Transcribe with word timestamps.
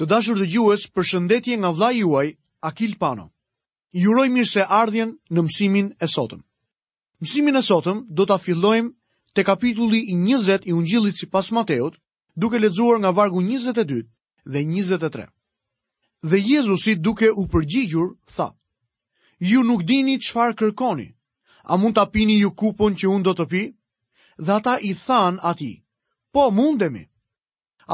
Të 0.00 0.06
dashur 0.10 0.38
dhe 0.40 0.46
gjues 0.48 0.84
për 0.96 1.04
shëndetje 1.08 1.54
nga 1.60 1.70
vla 1.76 1.88
juaj, 1.92 2.28
Akil 2.68 2.94
Pano. 3.02 3.26
Juroj 4.02 4.30
mirë 4.32 4.48
se 4.48 4.62
ardhjen 4.76 5.10
në 5.36 5.40
mësimin 5.44 5.90
e 6.00 6.08
sotëm. 6.12 6.40
Mësimin 7.20 7.60
e 7.60 7.62
sotëm 7.66 7.98
do 8.16 8.24
të 8.24 8.32
afillojmë 8.40 8.90
të 9.36 9.44
kapitulli 9.50 10.00
20 10.14 10.64
i 10.70 10.72
ungjillit 10.78 11.20
si 11.20 11.26
pas 11.34 11.52
Mateut, 11.56 12.00
duke 12.44 12.58
ledzuar 12.62 12.96
nga 13.00 13.12
vargu 13.18 13.44
22 13.44 14.00
dhe 14.54 14.64
23. 14.72 15.26
Dhe 16.30 16.38
Jezusi 16.48 16.94
duke 17.06 17.28
u 17.40 17.44
përgjigjur, 17.52 18.08
tha, 18.34 18.48
ju 19.50 19.60
nuk 19.68 19.84
dini 19.90 20.16
qfar 20.26 20.56
kërkoni, 20.58 21.08
a 21.62 21.76
mund 21.80 21.94
të 21.96 22.06
apini 22.06 22.40
ju 22.40 22.50
kupon 22.60 22.96
që 22.96 23.04
unë 23.14 23.24
do 23.28 23.36
të 23.36 23.44
pi? 23.52 23.62
Dhe 24.44 24.52
ata 24.58 24.78
i 24.80 24.92
than 25.04 25.36
ati, 25.50 25.72
po 26.32 26.48
mundemi. 26.56 27.04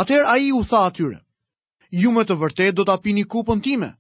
Ater 0.03 0.23
a 0.33 0.39
i 0.45 0.53
u 0.55 0.63
tha 0.71 0.87
atyre, 0.87 1.19
ju 1.95 2.11
me 2.13 2.25
të 2.27 2.35
vërtet 2.41 2.75
do 2.75 2.85
të 2.85 2.93
apini 2.99 3.23
kupën 3.31 3.61
time, 3.63 3.93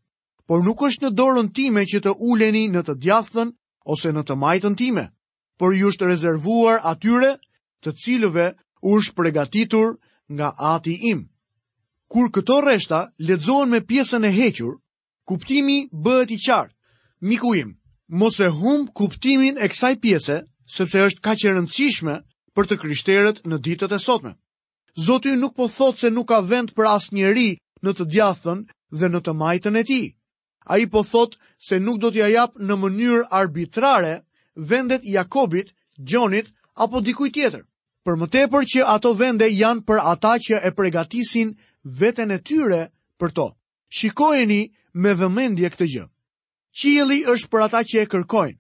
por 0.47 0.63
nuk 0.65 0.83
është 0.89 1.07
në 1.07 1.13
dorën 1.19 1.49
time 1.55 1.85
që 1.87 2.01
të 2.03 2.15
uleni 2.31 2.67
në 2.73 2.83
të 2.87 2.95
djathën 3.05 3.53
ose 3.95 4.13
në 4.13 4.23
të 4.27 4.35
majtën 4.35 4.75
time, 4.79 5.05
por 5.59 5.75
ju 5.75 5.89
është 5.91 6.09
rezervuar 6.11 6.81
atyre 6.85 7.37
të 7.83 7.93
cilëve 8.03 8.49
u 8.83 8.99
është 8.99 9.15
pregatitur 9.17 9.97
nga 10.33 10.49
ati 10.59 10.99
im. 11.13 11.27
Kur 12.11 12.31
këto 12.31 12.61
reshta 12.63 13.09
ledzohen 13.19 13.71
me 13.71 13.81
pjesën 13.81 14.27
e 14.27 14.31
hequr, 14.35 14.79
kuptimi 15.27 15.89
bëhet 15.93 16.31
i 16.31 16.39
qartë. 16.43 16.73
Miku 17.27 17.55
im, 17.57 17.79
mos 18.09 18.41
e 18.41 18.49
hum 18.51 18.87
kuptimin 18.95 19.59
e 19.59 19.67
kësaj 19.69 19.95
pjese, 20.03 20.37
sepse 20.69 21.03
është 21.07 21.23
ka 21.25 21.33
që 21.39 21.55
rëndësishme 21.55 22.17
për 22.55 22.65
të 22.67 22.77
krishterët 22.83 23.41
në 23.47 23.59
ditët 23.65 23.93
e 23.95 23.99
sotme. 23.99 24.35
Zotin 25.07 25.39
nuk 25.41 25.55
po 25.57 25.67
thotë 25.71 25.99
se 26.01 26.11
nuk 26.11 26.29
ka 26.31 26.41
vend 26.41 26.75
për 26.77 26.87
asë 26.95 27.15
njeri 27.17 27.51
në 27.87 27.95
të 27.99 28.05
djathën 28.13 28.65
dhe 29.01 29.09
në 29.15 29.21
të 29.27 29.33
majtën 29.41 29.79
e 29.81 29.85
ti. 29.89 30.01
A 30.73 30.79
i 30.83 30.87
po 30.91 31.03
thot 31.07 31.37
se 31.63 31.79
nuk 31.79 32.01
do 32.03 32.11
t'ja 32.11 32.29
jap 32.33 32.59
në 32.59 32.75
mënyrë 32.83 33.25
arbitrare 33.41 34.17
vendet 34.57 35.03
Jakobit, 35.07 35.71
Gjonit 35.97 36.51
apo 36.77 37.01
dikuj 37.01 37.31
tjetër. 37.33 37.63
Për 38.05 38.19
më 38.21 38.27
tepër 38.35 38.67
që 38.73 38.87
ato 38.95 39.15
vende 39.17 39.47
janë 39.49 39.87
për 39.89 40.01
ata 40.13 40.35
që 40.45 40.59
e 40.69 40.71
pregatisin 40.77 41.55
veten 42.01 42.31
e 42.31 42.39
tyre 42.45 42.83
për 43.19 43.31
to. 43.37 43.47
Shikojeni 43.97 44.63
me 45.01 45.15
vëmendje 45.17 45.71
këtë 45.73 45.87
gjë. 45.93 46.05
Qielli 46.77 47.23
është 47.33 47.49
për 47.51 47.65
ata 47.67 47.81
që 47.89 48.03
e 48.05 48.11
kërkojnë. 48.13 48.59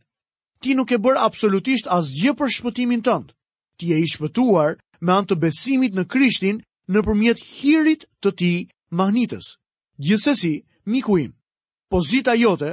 Ti 0.65 0.75
nuk 0.79 0.93
e 0.97 1.01
bër 1.05 1.21
absolutisht 1.27 1.91
asgjë 1.97 2.33
për 2.39 2.53
shpëtimin 2.57 3.03
tënd. 3.05 3.35
Ti 3.77 3.85
je 3.93 3.97
i 4.01 4.09
shpëtuar 4.15 4.79
me 5.05 5.13
anë 5.19 5.29
të 5.31 5.39
besimit 5.43 5.93
në 5.99 6.05
Krishtin 6.13 6.63
nëpërmjet 6.95 7.45
hirit 7.59 8.09
të 8.25 8.33
tij 8.41 8.65
mahnitës. 8.99 9.47
Gjithsesi, 10.07 10.55
miku 10.95 11.19
im, 11.21 11.33
pozita 11.93 12.35
jote, 12.37 12.73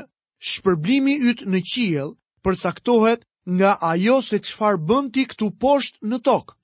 shpërblimi 0.49 1.16
yt 1.31 1.45
në 1.52 1.59
qiell, 1.73 2.16
përcaktohet 2.43 3.21
nga 3.57 3.71
ajo 3.93 4.17
se 4.29 4.38
çfarë 4.47 4.81
bën 4.89 5.05
ti 5.13 5.23
këtu 5.31 5.47
poshtë 5.61 6.09
në 6.11 6.17
tokë. 6.27 6.55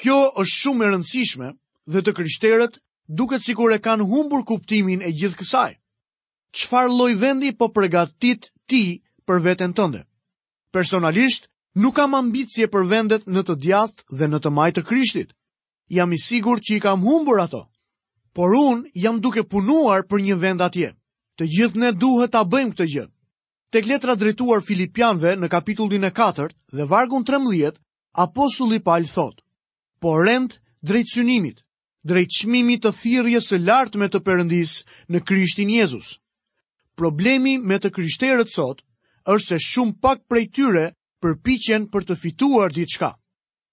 Kjo 0.00 0.18
është 0.42 0.56
shumë 0.60 0.84
e 0.84 0.88
rëndësishme 0.92 1.48
dhe 1.92 2.00
të 2.02 2.12
krishterët 2.16 2.78
duket 3.18 3.42
sikur 3.46 3.72
e 3.74 3.78
kanë 3.82 4.06
humbur 4.10 4.42
kuptimin 4.48 5.02
e 5.06 5.10
gjithë 5.18 5.38
kësaj. 5.40 5.72
Çfarë 6.58 6.92
lloj 6.96 7.12
vendi 7.22 7.50
po 7.58 7.66
përgatit 7.74 8.50
ti 8.68 8.82
për 9.26 9.38
veten 9.46 9.74
tënde? 9.74 10.04
Personalisht 10.74 11.50
Nuk 11.76 11.96
kam 11.98 12.12
ambicie 12.14 12.68
për 12.70 12.84
vendet 12.86 13.24
në 13.34 13.40
të 13.48 13.54
djathtë 13.64 14.04
dhe 14.18 14.26
në 14.30 14.38
të 14.44 14.50
majtë 14.56 14.76
të 14.78 14.82
Krishtit. 14.88 15.30
Jam 15.90 16.12
i 16.14 16.18
sigurt 16.22 16.62
që 16.62 16.76
i 16.76 16.80
kam 16.84 17.02
humbur 17.02 17.40
ato 17.42 17.64
por 18.34 18.50
unë 18.58 18.90
jam 18.98 19.20
duke 19.22 19.44
punuar 19.46 20.02
për 20.10 20.22
një 20.26 20.36
vend 20.42 20.60
atje. 20.66 20.90
Të 21.40 21.44
gjithë 21.56 21.78
ne 21.80 21.90
duhet 21.94 22.34
ta 22.34 22.42
bëjmë 22.42 22.74
këtë 22.74 22.86
gjë. 22.92 23.04
Tek 23.74 23.86
letra 23.90 24.14
drejtuar 24.18 24.62
filipianëve 24.62 25.36
në 25.38 25.48
kapitullin 25.50 26.06
e 26.10 26.10
4 26.14 26.48
dhe 26.74 26.84
vargun 26.90 27.24
13, 27.26 27.78
apostulli 28.18 28.80
Paul 28.82 29.06
thotë: 29.06 29.42
"Por 30.02 30.26
rend 30.26 30.58
drejt 30.82 31.14
synimit, 31.14 31.62
drejt 32.02 32.30
çmimit 32.40 32.82
të 32.84 32.92
thirrjes 33.00 33.48
së 33.50 33.58
lartë 33.66 33.98
me 34.02 34.08
të 34.10 34.20
Perëndis 34.26 34.74
në 35.08 35.22
Krishtin 35.24 35.70
Jezus." 35.70 36.18
Problemi 36.94 37.58
me 37.58 37.78
të 37.82 37.90
krishterët 37.90 38.50
sot 38.54 38.82
është 39.34 39.48
se 39.48 39.58
shumë 39.58 39.98
pak 40.00 40.26
prej 40.30 40.46
tyre 40.54 40.92
përpiqen 41.22 41.88
për 41.90 42.02
të 42.06 42.14
fituar 42.22 42.70
diçka. 42.70 43.14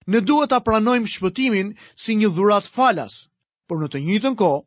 Ne 0.07 0.21
duhet 0.21 0.49
ta 0.49 0.59
pranojmë 0.59 1.05
shpëtimin 1.09 1.75
si 1.93 2.15
një 2.17 2.29
dhuratë 2.33 2.71
falas, 2.73 3.29
por 3.71 3.79
në 3.79 3.87
të 3.91 3.99
njëjtën 4.05 4.33
kohë 4.35 4.63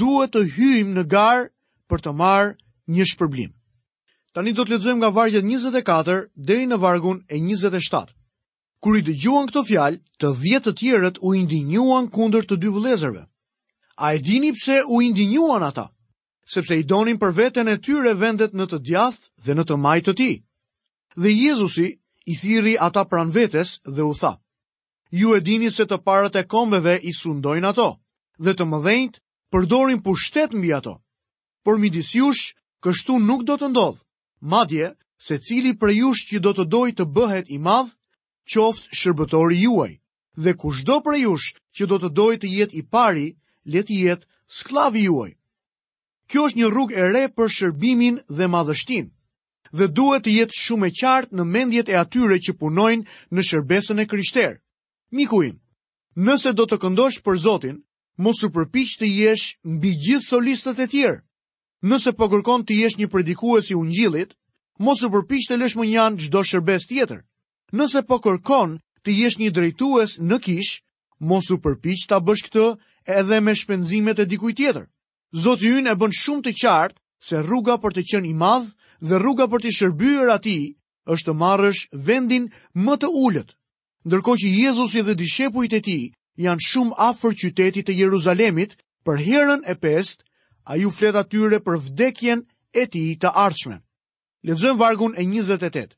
duhet 0.00 0.30
të 0.34 0.40
hyjmë 0.54 0.94
në 0.96 1.02
garë 1.12 1.44
për 1.90 2.02
të 2.04 2.12
marrë 2.20 2.50
një 2.96 3.04
shpërblim. 3.12 3.52
Tani 4.36 4.52
do 4.58 4.64
të 4.66 4.74
lexojmë 4.74 5.00
nga 5.00 5.08
vargjet 5.18 5.46
24 5.46 6.16
deri 6.50 6.66
në 6.68 6.78
vargun 6.82 7.22
e 7.32 7.38
27. 7.46 8.12
Kur 8.84 8.98
i 8.98 9.04
dëgjuan 9.06 9.48
këto 9.48 9.62
fjalë, 9.68 10.00
të 10.20 10.32
10 10.42 10.64
të 10.66 10.74
tjerët 10.80 11.20
u 11.28 11.32
indinjuan 11.38 12.10
kundër 12.12 12.46
të 12.50 12.58
dy 12.60 12.74
vëllezërve. 12.74 13.22
A 14.04 14.12
e 14.12 14.20
dini 14.26 14.50
pse 14.56 14.76
u 14.92 15.00
indinjuan 15.04 15.64
ata? 15.70 15.86
Sepse 16.52 16.76
i 16.80 16.84
donin 16.84 17.16
për 17.22 17.32
veten 17.40 17.72
e 17.72 17.78
tyre 17.80 18.12
vendet 18.20 18.52
në 18.58 18.66
të 18.70 18.82
djathtë 18.84 19.48
dhe 19.48 19.56
në 19.56 19.64
të 19.68 19.76
majtë 19.84 20.10
të 20.10 20.14
tij. 20.20 20.34
Dhe 21.20 21.32
Jezusi 21.40 21.88
i 22.32 22.36
thiri 22.40 22.76
ata 22.88 23.06
pranë 23.08 23.32
vetes 23.38 23.78
dhe 23.96 24.04
u 24.04 24.12
tha: 24.20 24.34
Ju 25.20 25.32
e 25.36 25.40
dini 25.46 25.72
se 25.78 25.88
të 25.88 26.02
parët 26.04 26.36
e 26.36 26.44
kombeve 26.52 26.98
i 27.10 27.16
sundojnë 27.22 27.68
ato, 27.72 27.90
dhe 28.40 28.52
të 28.56 28.64
mëdhenjt 28.66 29.18
përdorin 29.52 30.00
për 30.02 30.54
mbi 30.56 30.72
ato. 30.72 30.94
Por 31.64 31.78
midis 31.78 32.14
jush, 32.14 32.54
kështu 32.82 33.18
nuk 33.22 33.44
do 33.44 33.54
të 33.60 33.68
ndodh, 33.70 34.00
madje 34.40 34.96
se 35.22 35.38
cili 35.38 35.76
për 35.78 35.90
jush 35.94 36.24
që 36.30 36.38
do 36.42 36.52
të 36.52 36.64
doj 36.72 36.90
të 36.96 37.04
bëhet 37.14 37.44
i 37.54 37.58
madh, 37.58 37.92
qoft 38.52 38.88
shërbëtori 38.98 39.56
juaj, 39.62 39.92
dhe 40.42 40.54
kushdo 40.58 40.94
do 40.96 41.00
për 41.04 41.14
jush 41.20 41.54
që 41.76 41.84
do 41.90 41.96
të 42.02 42.08
doj 42.18 42.34
të 42.42 42.48
jet 42.56 42.70
i 42.74 42.82
pari, 42.90 43.36
let 43.72 43.90
i 43.94 44.00
jet 44.04 44.26
sklavi 44.46 45.02
juaj. 45.04 45.30
Kjo 46.30 46.46
është 46.48 46.58
një 46.58 46.68
rrug 46.72 46.90
e 46.98 47.02
re 47.12 47.24
për 47.36 47.48
shërbimin 47.56 48.14
dhe 48.36 48.48
madhështin, 48.48 49.06
dhe 49.76 49.86
duhet 49.88 50.24
të 50.24 50.30
jetë 50.38 50.58
shumë 50.64 50.86
e 50.90 50.94
qartë 51.00 51.36
në 51.36 51.44
mendjet 51.52 51.88
e 51.92 51.96
atyre 52.02 52.40
që 52.42 52.56
punojnë 52.60 53.06
në 53.36 53.42
shërbesën 53.50 54.02
e 54.02 54.08
kryshterë. 54.10 54.58
Mikuin, 55.16 55.54
nëse 56.26 56.50
do 56.56 56.64
të 56.66 56.76
këndosh 56.82 57.20
për 57.24 57.36
Zotin, 57.44 57.78
mos 58.18 58.42
u 58.44 58.50
përpiq 58.52 58.96
të 59.00 59.06
jesh 59.08 59.46
mbi 59.64 59.92
gjithë 60.04 60.26
solistët 60.26 60.78
e 60.80 60.86
tjerë. 60.88 61.18
Nëse 61.88 62.12
po 62.16 62.28
kërkon 62.30 62.64
të 62.64 62.74
jesh 62.82 62.96
një 63.00 63.08
predikues 63.08 63.70
i 63.70 63.74
ungjillit, 63.74 64.34
mos 64.84 65.00
u 65.02 65.08
përpiq 65.12 65.48
të 65.48 65.56
lësh 65.58 65.76
mënjan 65.80 66.18
çdo 66.20 66.42
shërbes 66.44 66.84
tjetër. 66.88 67.20
Nëse 67.76 68.00
po 68.08 68.16
kërkon 68.20 68.76
të 69.02 69.10
jesh 69.18 69.38
një 69.40 69.50
drejtues 69.56 70.10
në 70.28 70.36
kishë, 70.44 70.76
mos 71.28 71.46
u 71.50 71.56
përpiq 71.64 72.00
ta 72.08 72.20
bësh 72.20 72.44
këtë 72.48 72.66
edhe 73.18 73.38
me 73.42 73.54
shpenzimet 73.56 74.20
e 74.20 74.26
dikujt 74.28 74.56
tjetër. 74.60 74.86
Zoti 75.42 75.72
ynë 75.80 75.90
e 75.92 75.98
bën 76.00 76.12
shumë 76.20 76.42
të 76.46 76.52
qartë 76.60 76.98
se 77.26 77.40
rruga 77.42 77.80
për 77.82 77.92
të 77.96 78.02
qenë 78.12 78.28
i 78.30 78.34
madh 78.42 78.68
dhe 79.08 79.16
rruga 79.18 79.48
për 79.48 79.60
të 79.62 79.70
shërbyer 79.78 80.28
atij 80.36 80.62
është 81.14 81.26
të 81.30 81.36
marrësh 81.40 81.88
vendin 82.06 82.44
më 82.84 82.94
të 83.00 83.08
ulët. 83.24 83.50
Ndërkohë 84.06 84.40
që 84.42 84.48
Jezusi 84.60 85.00
dhe 85.06 85.14
dishepujt 85.18 85.72
e 85.78 85.80
tij 85.86 86.04
janë 86.40 86.64
shumë 86.64 86.94
afër 87.04 87.34
qytetit 87.42 87.86
të 87.88 87.94
Jeruzalemit, 87.98 88.76
për 89.04 89.18
herën 89.26 89.64
e 89.68 89.74
pest, 89.82 90.22
a 90.64 90.76
ju 90.80 90.88
flet 90.90 91.16
atyre 91.18 91.58
për 91.60 91.80
vdekjen 91.88 92.44
e 92.72 92.84
ti 92.88 93.02
të 93.20 93.32
arqme. 93.36 93.76
Lezëm 94.48 94.78
vargun 94.80 95.12
e 95.20 95.26
28, 95.28 95.92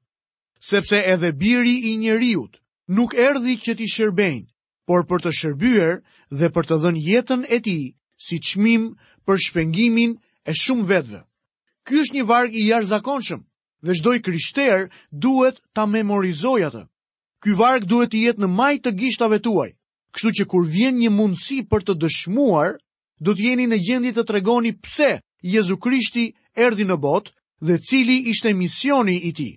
sepse 0.58 0.96
edhe 1.12 1.30
biri 1.40 1.76
i 1.92 1.96
njeriut 1.96 2.58
nuk 2.96 3.14
erdi 3.14 3.54
që 3.64 3.72
ti 3.78 3.86
shërbejnë, 3.94 4.46
por 4.88 5.06
për 5.08 5.22
të 5.24 5.30
shërbyer 5.40 5.94
dhe 6.38 6.50
për 6.54 6.64
të 6.68 6.76
dhenë 6.82 7.02
jetën 7.06 7.46
e 7.54 7.58
ti 7.64 7.76
si 8.26 8.36
qmim 8.48 8.90
për 9.24 9.40
shpengimin 9.46 10.18
e 10.44 10.52
shumë 10.62 10.86
vetëve. 10.90 11.22
Ky 11.84 12.00
është 12.02 12.14
një 12.16 12.24
varg 12.28 12.56
i 12.62 12.66
zakonshëm, 12.90 13.42
dhe 13.84 13.92
shdoj 13.96 14.18
kryshter 14.26 14.88
duhet 15.24 15.60
ta 15.74 15.84
memorizoj 15.86 16.60
atë. 16.68 16.84
Ky 17.42 17.50
varg 17.60 17.84
duhet 17.88 18.10
të 18.12 18.20
jetë 18.28 18.42
në 18.44 18.48
majtë 18.58 18.82
të 18.84 18.90
gishtave 19.00 19.38
tuaj. 19.44 19.70
Kështu 20.14 20.30
që 20.38 20.44
kur 20.50 20.66
vjen 20.70 20.94
një 21.02 21.10
mundësi 21.12 21.56
për 21.70 21.84
të 21.88 21.94
dëshmuar, 22.02 22.74
do 23.26 23.34
të 23.34 23.44
jeni 23.48 23.64
në 23.70 23.78
gjendje 23.86 24.12
të 24.14 24.24
tregoni 24.30 24.70
pse 24.84 25.08
Jezu 25.54 25.76
Krishti 25.86 26.28
erdhi 26.66 26.86
në 26.86 26.96
botë 27.06 27.32
dhe 27.68 27.78
cili 27.88 28.16
ishte 28.32 28.52
misioni 28.60 29.16
i 29.26 29.32
tij. 29.38 29.52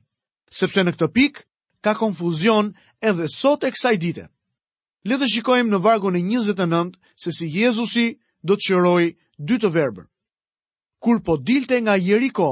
Sepse 0.61 0.81
në 0.83 0.95
këtë 0.97 1.09
pikë 1.17 1.45
ka 1.85 1.93
konfuzion 2.01 2.71
edhe 3.11 3.29
sot 3.37 3.67
e 3.69 3.73
kësaj 3.75 3.95
dite. 4.03 4.25
Le 5.07 5.17
të 5.21 5.29
shikojmë 5.35 5.71
në 5.75 5.83
vargun 5.85 6.17
e 6.19 6.23
29 6.25 6.97
se 7.23 7.31
si 7.37 7.51
Jezusi 7.53 8.07
do 8.47 8.57
të 8.57 8.65
çëroi 8.67 9.07
dy 9.47 9.59
të 9.61 9.69
verbër. 9.77 10.07
Kur 11.03 11.21
po 11.25 11.37
dilte 11.37 11.77
nga 11.83 11.93
Jeriko, 12.01 12.49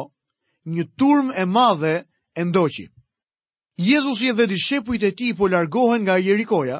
një 0.65 0.83
turm 0.99 1.31
e 1.33 1.43
madhe 1.55 1.95
e 2.35 2.41
ndoqi. 2.45 2.85
Jezusi 3.81 4.29
dhe 4.37 4.45
dishepujt 4.51 5.03
e 5.03 5.11
tij 5.17 5.33
po 5.37 5.47
largohen 5.51 6.03
nga 6.05 6.15
Jerikoja, 6.21 6.79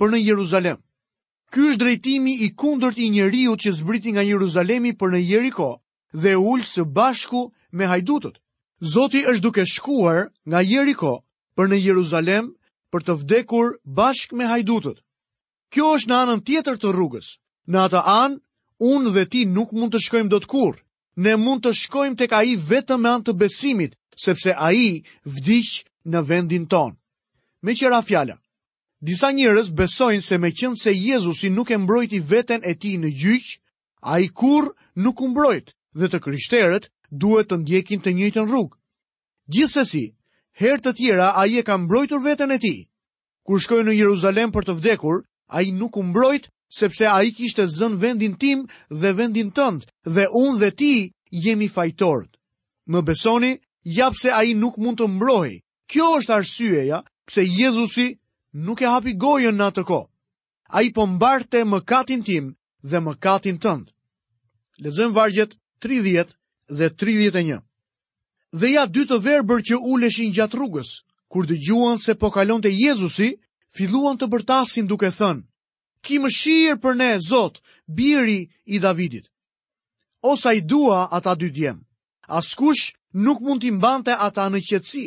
për 0.00 0.10
në 0.12 0.18
Jeruzalem. 0.22 0.76
Ky 1.52 1.60
është 1.72 1.80
drejtimi 1.80 2.34
i 2.44 2.48
kundërt 2.60 2.98
i 3.00 3.08
njeriu 3.10 3.54
që 3.62 3.72
zbriti 3.78 4.12
nga 4.12 4.22
Jeruzalemi 4.28 4.92
për 4.98 5.14
në 5.14 5.20
Jeriko 5.24 5.68
dhe 6.22 6.34
ullë 6.52 6.68
së 6.70 6.84
bashku 6.98 7.44
me 7.72 7.88
hajdutët. 7.90 8.36
Zoti 8.94 9.22
është 9.30 9.42
duke 9.46 9.64
shkuar 9.72 10.26
nga 10.48 10.60
Jeriko 10.68 11.12
për 11.56 11.70
në 11.72 11.78
Jeruzalem 11.84 12.50
për 12.92 13.04
të 13.06 13.14
vdekur 13.22 13.72
bashk 13.98 14.32
me 14.36 14.48
hajdutët. 14.52 15.00
Kjo 15.72 15.86
është 15.96 16.10
në 16.10 16.18
anën 16.24 16.42
tjetër 16.46 16.76
të 16.82 16.92
rrugës. 16.92 17.28
Në 17.72 17.78
atë 17.86 18.00
anë, 18.18 18.40
unë 18.92 19.10
dhe 19.14 19.24
ti 19.32 19.46
nuk 19.56 19.72
mund 19.74 19.94
të 19.94 20.02
shkojmë 20.06 20.30
do 20.34 20.42
të 20.44 20.50
kur. 20.52 20.74
Ne 21.24 21.32
mund 21.40 21.62
të 21.64 21.72
shkojmë 21.82 22.18
tek 22.20 22.34
ai 22.36 22.56
vetëm 22.70 23.00
me 23.02 23.10
anë 23.16 23.26
të 23.26 23.36
besimit, 23.40 23.96
sepse 24.26 24.52
ai 24.68 25.00
vdiq 25.24 25.80
në 26.12 26.20
vendin 26.28 26.66
tonë. 26.70 26.94
Me 27.64 27.74
qera 27.74 28.02
fjala, 28.06 28.36
Disa 29.04 29.28
njërës 29.30 29.68
besojnë 29.76 30.24
se 30.24 30.38
me 30.40 30.50
qënë 30.50 30.80
se 30.80 30.92
Jezusi 30.96 31.50
nuk 31.52 31.70
e 31.70 31.76
mbrojti 31.78 32.20
veten 32.24 32.62
e 32.64 32.72
ti 32.80 32.96
në 32.98 33.10
gjyqë, 33.20 33.56
a 34.08 34.18
i 34.24 34.28
kur 34.32 34.70
nuk 34.96 35.20
mbrojt 35.20 35.74
dhe 35.92 36.08
të 36.08 36.18
kryshterët 36.24 36.88
duhet 37.12 37.50
të 37.50 37.56
ndjekin 37.60 38.00
të 38.00 38.14
njëjtën 38.16 38.48
rrugë. 38.48 38.76
Gjithsesi, 39.52 40.06
herë 40.56 40.80
të 40.82 40.92
tjera 40.96 41.28
ai 41.36 41.58
e 41.58 41.62
ka 41.62 41.76
mbrojtur 41.76 42.24
veten 42.24 42.50
e 42.52 42.58
tij. 42.58 42.86
Kur 43.44 43.60
shkoi 43.60 43.84
në 43.84 43.92
Jeruzalem 44.00 44.50
për 44.52 44.64
të 44.64 44.74
vdekur, 44.80 45.20
ai 45.52 45.70
nuk 45.70 45.96
u 45.96 46.02
mbrojt 46.02 46.48
sepse 46.72 47.06
ai 47.06 47.28
kishte 47.36 47.68
zën 47.76 47.98
vendin 48.00 48.34
tim 48.40 48.64
dhe 49.00 49.12
vendin 49.16 49.52
tënd 49.52 49.84
dhe 50.14 50.24
unë 50.40 50.58
dhe 50.62 50.70
ti 50.80 50.94
jemi 51.44 51.68
fajtorët. 51.68 52.32
Më 52.88 53.02
besoni, 53.04 53.52
jap 53.96 54.16
se 54.16 54.32
ai 54.32 54.54
nuk 54.56 54.78
mund 54.80 54.98
të 54.98 55.06
mbrojë. 55.16 55.58
Kjo 55.90 56.06
është 56.18 56.34
arsyeja 56.40 57.04
pse 57.28 57.44
Jezusi 57.44 58.16
nuk 58.64 58.80
e 58.80 58.86
hapi 58.88 59.12
gojën 59.20 59.52
në 59.56 59.66
atë 59.70 59.82
kohë. 59.88 60.08
A 60.76 60.82
i 60.82 60.90
pëmbarte 60.94 61.60
po 61.62 61.68
më 61.72 61.78
katin 61.90 62.22
tim 62.26 62.44
dhe 62.90 62.98
më 63.00 63.12
katin 63.22 63.56
tëndë. 63.62 63.90
Lezëm 64.82 65.12
vargjet 65.16 65.52
30 65.80 66.32
dhe 66.78 66.86
31. 67.00 67.60
Dhe 68.60 68.68
ja 68.74 68.84
dy 68.86 69.04
të 69.06 69.18
verbër 69.24 69.60
që 69.66 69.76
uleshin 69.92 70.32
gjatë 70.34 70.56
rrugës, 70.56 70.90
kur 71.30 71.46
dë 71.46 71.56
gjuan 71.64 71.98
se 72.00 72.14
po 72.14 72.30
kalon 72.30 72.62
të 72.62 72.72
Jezusi, 72.72 73.30
filluan 73.76 74.16
të 74.18 74.26
bërtasin 74.32 74.88
duke 74.88 75.10
thënë, 75.12 75.42
ki 76.04 76.16
më 76.22 76.28
shirë 76.32 76.80
për 76.80 76.94
ne, 76.96 77.10
Zot, 77.28 77.60
biri 77.86 78.40
i 78.64 78.78
Davidit. 78.78 79.28
Osa 80.22 80.52
i 80.54 80.60
dua 80.60 81.06
ata 81.12 81.36
dy 81.36 81.50
djemë, 81.52 81.82
askush 82.28 82.94
nuk 83.12 83.40
mund 83.40 83.60
t'imbante 83.62 84.16
ata 84.26 84.48
në 84.48 84.60
qëtësi, 84.68 85.06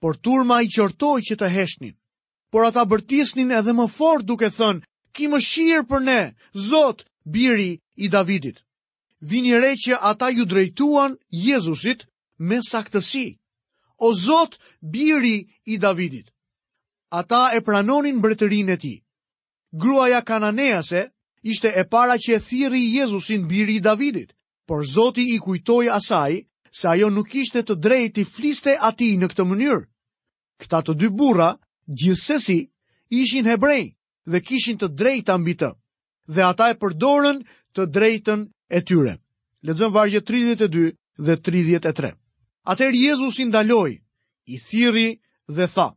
por 0.00 0.18
turma 0.18 0.60
i 0.62 0.68
qërtoj 0.68 1.20
që 1.26 1.34
të 1.40 1.52
heshnin 1.54 1.94
por 2.50 2.64
ata 2.68 2.84
bërtisnin 2.90 3.52
edhe 3.58 3.72
më 3.76 3.86
fort 3.96 4.24
duke 4.28 4.48
thënë, 4.58 4.82
ki 5.14 5.24
më 5.32 5.38
shirë 5.48 5.86
për 5.90 6.02
ne, 6.08 6.20
Zot, 6.68 7.04
biri 7.24 7.72
i 8.04 8.08
Davidit. 8.08 8.60
Vini 9.30 9.54
re 9.60 9.74
që 9.76 9.98
ata 10.10 10.28
ju 10.32 10.44
drejtuan 10.46 11.16
Jezusit 11.30 12.04
me 12.38 12.60
saktësi. 12.68 13.36
O 14.06 14.12
Zot, 14.14 14.56
biri 14.80 15.36
i 15.72 15.76
Davidit. 15.78 16.30
Ata 17.20 17.42
e 17.56 17.60
pranonin 17.64 18.20
bretërin 18.22 18.70
e 18.72 18.76
ti. 18.82 18.94
Gruaja 19.82 20.20
kananease 20.28 21.02
ishte 21.52 21.68
e 21.80 21.84
para 21.88 22.16
që 22.22 22.30
e 22.36 22.40
thiri 22.48 22.82
Jezusin 22.96 23.48
biri 23.48 23.74
i 23.76 23.80
Davidit, 23.88 24.30
por 24.68 24.84
Zoti 24.94 25.24
i 25.34 25.38
kujtoj 25.44 25.86
asaj 25.98 26.32
se 26.78 26.88
ajo 26.92 27.08
nuk 27.10 27.34
ishte 27.42 27.62
të 27.62 27.74
drejt 27.84 28.18
i 28.18 28.24
fliste 28.34 28.76
ati 28.88 29.16
në 29.18 29.28
këtë 29.32 29.44
mënyrë. 29.50 29.84
Këta 30.60 30.80
të 30.86 30.92
dy 31.00 31.08
burra, 31.18 31.52
gjithsesi 31.88 32.70
ishin 33.08 33.44
hebrej 33.46 33.96
dhe 34.28 34.40
kishin 34.44 34.76
të 34.78 34.88
drejtë 35.00 35.34
mbi 35.40 35.54
të, 35.56 35.70
dhe 36.34 36.42
ata 36.44 36.70
e 36.70 36.76
përdorën 36.80 37.38
të 37.76 37.82
drejtën 37.96 38.40
e 38.68 38.78
tyre. 38.86 39.14
Ledzëm 39.64 39.92
vargje 39.96 40.20
32 40.20 40.92
dhe 41.26 41.34
33. 41.36 42.12
Atëherë 42.68 43.00
Jezus 43.06 43.38
i 43.40 43.44
ndaloj, 43.48 43.92
i 44.54 44.58
thiri 44.66 45.08
dhe 45.56 45.66
tha, 45.74 45.88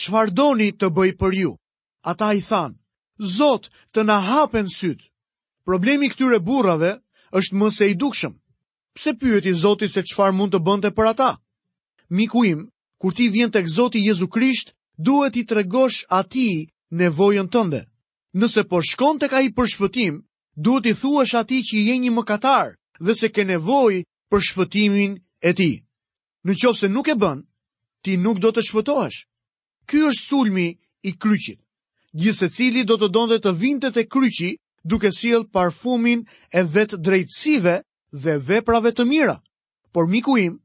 "Çfarë 0.00 0.32
doni 0.36 0.68
të 0.72 0.86
bëj 0.96 1.10
për 1.20 1.32
ju? 1.42 1.52
Ata 2.02 2.32
i 2.34 2.40
than, 2.40 2.72
Zot 3.36 3.70
të 3.92 4.00
na 4.04 4.18
hapen 4.28 4.66
sytë. 4.68 5.08
Problemi 5.64 6.08
këtyre 6.12 6.38
burrave 6.46 7.00
është 7.38 7.54
mëse 7.60 7.84
i 7.88 7.94
dukshëm. 7.96 8.34
Pse 8.94 9.10
pyeti 9.20 9.52
Zoti 9.56 9.88
se 9.88 10.02
çfarë 10.08 10.32
mund 10.36 10.52
të 10.52 10.58
bënte 10.66 10.90
për 10.92 11.06
ata? 11.08 11.30
Miku 12.12 12.44
im, 12.44 12.68
kur 13.00 13.12
ti 13.16 13.28
vjen 13.28 13.50
tek 13.50 13.66
Zoti 13.66 13.98
Jezu 14.04 14.28
Krisht, 14.28 14.75
duhet 14.98 15.36
i 15.36 15.44
tregosh 15.46 16.04
ati 16.08 16.68
nevojën 16.90 17.48
tënde. 17.52 17.84
Nëse 18.36 18.64
po 18.68 18.82
shkon 18.84 19.18
të 19.20 19.28
ka 19.32 19.40
i 19.44 19.52
për 19.52 19.66
shpëtim, 19.74 20.20
duhet 20.56 20.86
i 20.86 20.92
thuash 20.94 21.34
ati 21.36 21.60
që 21.64 21.76
je 21.86 21.94
një 22.00 22.12
mëkatar 22.16 22.74
dhe 23.00 23.14
se 23.16 23.28
ke 23.30 23.44
nevoj 23.44 24.02
për 24.30 24.40
shpëtimin 24.48 25.16
e 25.42 25.50
ti. 25.56 25.72
Në 26.46 26.52
qovë 26.60 26.78
se 26.78 26.88
nuk 26.88 27.08
e 27.08 27.14
bën, 27.16 27.42
ti 28.02 28.16
nuk 28.16 28.38
do 28.40 28.50
të 28.52 28.62
shpëtoash. 28.68 29.24
Ky 29.86 30.04
është 30.10 30.26
sulmi 30.28 30.68
i 31.06 31.12
kryqit. 31.16 31.60
Gjithse 32.16 32.48
cili 32.56 32.84
do 32.88 32.96
të 32.96 33.08
donde 33.12 33.38
të 33.40 33.52
vinte 33.60 33.92
e 33.92 34.04
kryqi 34.08 34.52
duke 34.84 35.10
siel 35.12 35.44
parfumin 35.52 36.24
e 36.56 36.60
vet 36.72 36.96
drejtësive 37.04 37.80
dhe 38.22 38.38
veprave 38.48 38.92
të 38.96 39.04
mira. 39.04 39.36
Por 39.92 40.08
miku 40.08 40.36
im, 40.40 40.56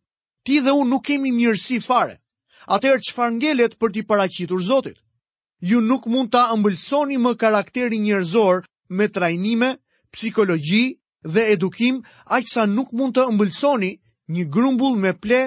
ti 0.45 0.60
dhe 0.63 0.72
unë 0.75 0.89
nuk 0.89 1.06
kemi 1.07 1.31
mirësi 1.31 1.81
fare 1.83 2.20
atëherë 2.69 3.03
çfarë 3.07 3.35
ngelet 3.37 3.77
për 3.79 3.91
të 3.93 4.03
paraqitur 4.07 4.61
Zotit. 4.61 4.97
Ju 5.61 5.81
nuk 5.81 6.05
mund 6.09 6.31
ta 6.31 6.49
ëmbëlsoni 6.53 7.17
më 7.21 7.31
karakterin 7.41 8.03
njerëzor 8.03 8.61
me 8.89 9.07
trajnime, 9.07 9.77
psikologji 10.13 10.85
dhe 11.33 11.41
edukim, 11.53 12.01
aq 12.35 12.43
sa 12.53 12.65
nuk 12.65 12.89
mund 12.97 13.13
të 13.17 13.23
ëmbëlsoni 13.31 13.91
një 14.33 14.43
grumbull 14.53 14.95
me 15.01 15.13
ple 15.21 15.39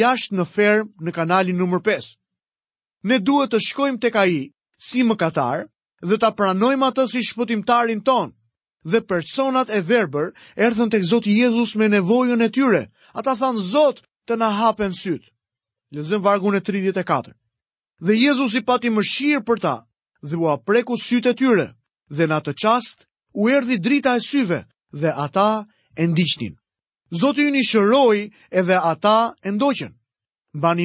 jashtë 0.00 0.34
në 0.36 0.44
ferm 0.54 0.86
në 1.04 1.10
kanalin 1.16 1.56
numër 1.60 1.80
5. 1.86 2.16
Ne 3.08 3.18
duhet 3.18 3.50
të 3.52 3.58
shkojmë 3.68 4.00
tek 4.00 4.16
ai 4.16 4.52
si 4.86 5.04
mëkatar 5.04 5.66
dhe 6.08 6.16
ta 6.20 6.30
pranojmë 6.32 6.86
atë 6.88 7.04
si 7.12 7.20
shpëtimtarin 7.28 8.00
ton. 8.04 8.32
Dhe 8.90 9.00
personat 9.04 9.68
e 9.68 9.80
verbër 9.84 10.32
erdhën 10.56 10.88
tek 10.90 11.04
Zoti 11.04 11.36
Jezusi 11.40 11.76
me 11.78 11.88
nevojën 11.88 12.40
e 12.40 12.48
tyre. 12.48 12.82
Ata 13.18 13.36
thanë 13.40 13.60
Zot, 13.72 14.00
të 14.26 14.34
na 14.40 14.48
hapen 14.58 14.92
sytë. 14.96 15.28
Lezëm 15.94 16.20
vargun 16.22 16.54
e 16.54 16.60
34. 16.60 17.34
Dhe 18.06 18.14
Jezus 18.14 18.54
i 18.54 18.62
pati 18.62 18.88
më 18.94 19.02
për 19.48 19.58
ta, 19.60 19.74
dhe 20.28 20.36
u 20.38 20.46
apreku 20.54 20.94
sytë 21.06 21.30
e 21.30 21.34
tyre, 21.38 21.66
dhe 22.16 22.24
në 22.28 22.34
atë 22.38 22.54
qast, 22.62 23.06
u 23.34 23.48
erdi 23.50 23.78
drita 23.86 24.12
e 24.16 24.20
syve, 24.22 24.60
dhe 25.00 25.10
ata 25.24 25.66
e 26.00 26.06
ndishtin. 26.06 26.54
Zotë 27.20 27.40
ju 27.42 27.50
një 27.56 27.62
shëroj 27.70 28.18
e 28.50 28.60
dhe 28.68 28.78
ata 28.92 29.16
e 29.46 29.50
ndoqen. 29.56 29.92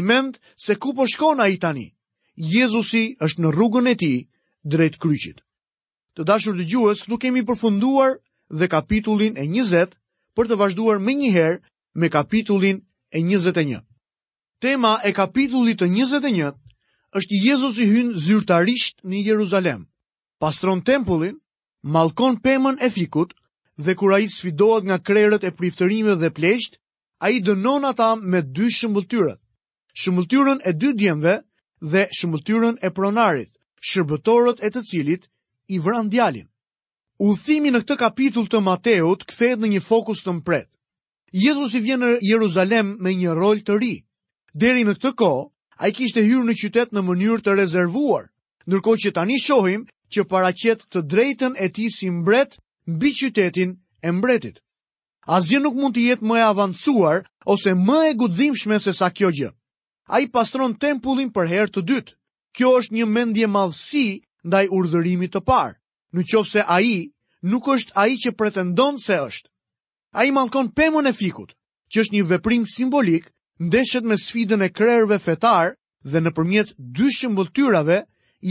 mend 0.09 0.39
se 0.63 0.73
ku 0.81 0.93
po 0.97 1.05
shkona 1.07 1.47
i 1.47 1.57
tani, 1.57 1.87
Jezusi 2.35 3.15
është 3.25 3.39
në 3.41 3.49
rrugën 3.55 3.87
e 3.91 3.95
ti 4.01 4.13
drejt 4.71 4.97
kryqit. 4.97 5.37
Të 6.15 6.21
dashur 6.25 6.55
të 6.57 6.65
gjuhës, 6.69 7.03
këtu 7.03 7.17
kemi 7.21 7.41
përfunduar 7.45 8.11
dhe 8.59 8.67
kapitullin 8.73 9.37
e 9.37 9.45
njëzet, 9.53 9.91
për 10.35 10.45
të 10.47 10.55
vazhduar 10.61 10.97
me 11.05 11.13
njëherë 11.13 11.61
me 11.99 12.07
kapitullin 12.15 12.77
e 13.15 13.19
njëzet 13.21 13.57
e 13.61 13.83
Tema 14.63 15.01
e 15.03 15.11
kapitullit 15.13 15.81
të 15.81 15.87
21 15.91 16.45
është 17.19 17.39
Jezusi 17.43 17.87
hynë 17.89 18.19
zyrtarisht 18.25 19.01
një 19.03 19.19
Jeruzalem. 19.27 19.81
Pastron 20.39 20.81
tempullin, 20.89 21.35
malkon 21.97 22.39
pemën 22.45 22.79
e 22.79 22.89
fikut 22.95 23.33
dhe 23.85 23.95
kura 23.99 24.19
i 24.23 24.29
sfidohet 24.35 24.83
nga 24.87 24.97
krerët 25.07 25.43
e 25.47 25.51
priftërime 25.59 26.15
dhe 26.21 26.29
plesht, 26.37 26.79
a 27.19 27.27
i 27.35 27.39
dënon 27.47 27.83
ata 27.91 28.09
me 28.31 28.39
dy 28.55 28.67
shëmbëltyrët. 28.77 29.39
Shëmbëltyrën 30.01 30.59
e 30.63 30.71
dy 30.81 30.89
djemve 30.99 31.35
dhe 31.91 32.03
shëmbëltyrën 32.17 32.75
e 32.79 32.89
pronarit, 32.97 33.51
shërbëtorët 33.89 34.59
e 34.67 34.71
të 34.73 34.81
cilit 34.89 35.23
i 35.67 35.77
vran 35.85 36.07
djalin. 36.13 36.47
Udhëthimi 37.27 37.71
në 37.75 37.83
këtë 37.83 37.97
kapitull 38.03 38.47
të 38.51 38.59
Mateut 38.67 39.27
kthehet 39.29 39.59
në 39.61 39.67
një 39.75 39.83
fokus 39.91 40.23
të 40.23 40.35
mpret. 40.39 40.67
Jezusi 41.45 41.79
vjen 41.87 42.03
në 42.03 42.13
Jeruzalem 42.31 42.95
me 43.05 43.15
një 43.21 43.35
rol 43.41 43.59
të 43.67 43.79
ri. 43.83 43.93
Deri 44.55 44.85
në 44.87 44.93
këtë 44.95 45.09
kohë, 45.19 45.39
ai 45.83 45.89
kishte 45.91 46.21
hyrë 46.23 46.45
në 46.47 46.53
qytet 46.59 46.93
në 46.95 47.01
mënyrë 47.03 47.41
të 47.43 47.55
rezervuar, 47.59 48.29
ndërkohë 48.71 49.01
që 49.03 49.11
tani 49.17 49.35
shohim 49.45 49.81
që 50.15 50.23
paraqet 50.31 50.85
të 50.87 51.01
drejtën 51.11 51.57
e 51.59 51.67
tij 51.75 51.89
si 51.95 52.07
mbret 52.19 52.55
mbi 52.93 53.11
qytetin 53.19 53.73
e 54.07 54.13
mbretit. 54.15 54.61
Asgjë 55.35 55.59
nuk 55.59 55.75
mund 55.75 55.97
të 55.97 56.05
jetë 56.07 56.27
më 56.29 56.37
e 56.39 56.45
avancuar 56.53 57.19
ose 57.51 57.75
më 57.87 57.97
e 58.09 58.15
guximshme 58.21 58.79
se 58.79 58.93
sa 58.95 59.11
kjo 59.11 59.33
gjë. 59.35 59.51
Ai 60.15 60.23
pastron 60.31 60.77
tempullin 60.79 61.33
për 61.35 61.51
herë 61.51 61.73
të 61.75 61.81
dytë. 61.91 62.15
Kjo 62.55 62.71
është 62.79 62.95
një 62.95 63.05
mendje 63.15 63.47
madhësi 63.51 64.05
ndaj 64.47 64.65
urdhërimit 64.77 65.35
të 65.35 65.41
parë, 65.51 65.75
në 66.15 66.21
qoftë 66.31 66.51
se 66.55 66.61
ai 66.75 66.93
nuk 67.51 67.67
është 67.75 67.93
ai 68.03 68.15
që 68.23 68.31
pretendon 68.39 69.01
se 69.07 69.17
është. 69.27 69.49
Ai 70.15 70.31
mallkon 70.31 70.69
pemën 70.77 71.09
e 71.09 71.11
fikut, 71.21 71.51
që 71.91 71.97
është 72.05 72.15
një 72.15 72.27
veprim 72.31 72.63
simbolik 72.77 73.27
ndeshet 73.59 74.03
me 74.03 74.17
sfidën 74.17 74.61
e 74.61 74.69
krerëve 74.69 75.15
fetar 75.23 75.75
dhe 76.03 76.19
në 76.21 76.31
përmjet 76.35 76.73
dy 76.77 77.07
shëmbëllëtyrave 77.17 78.01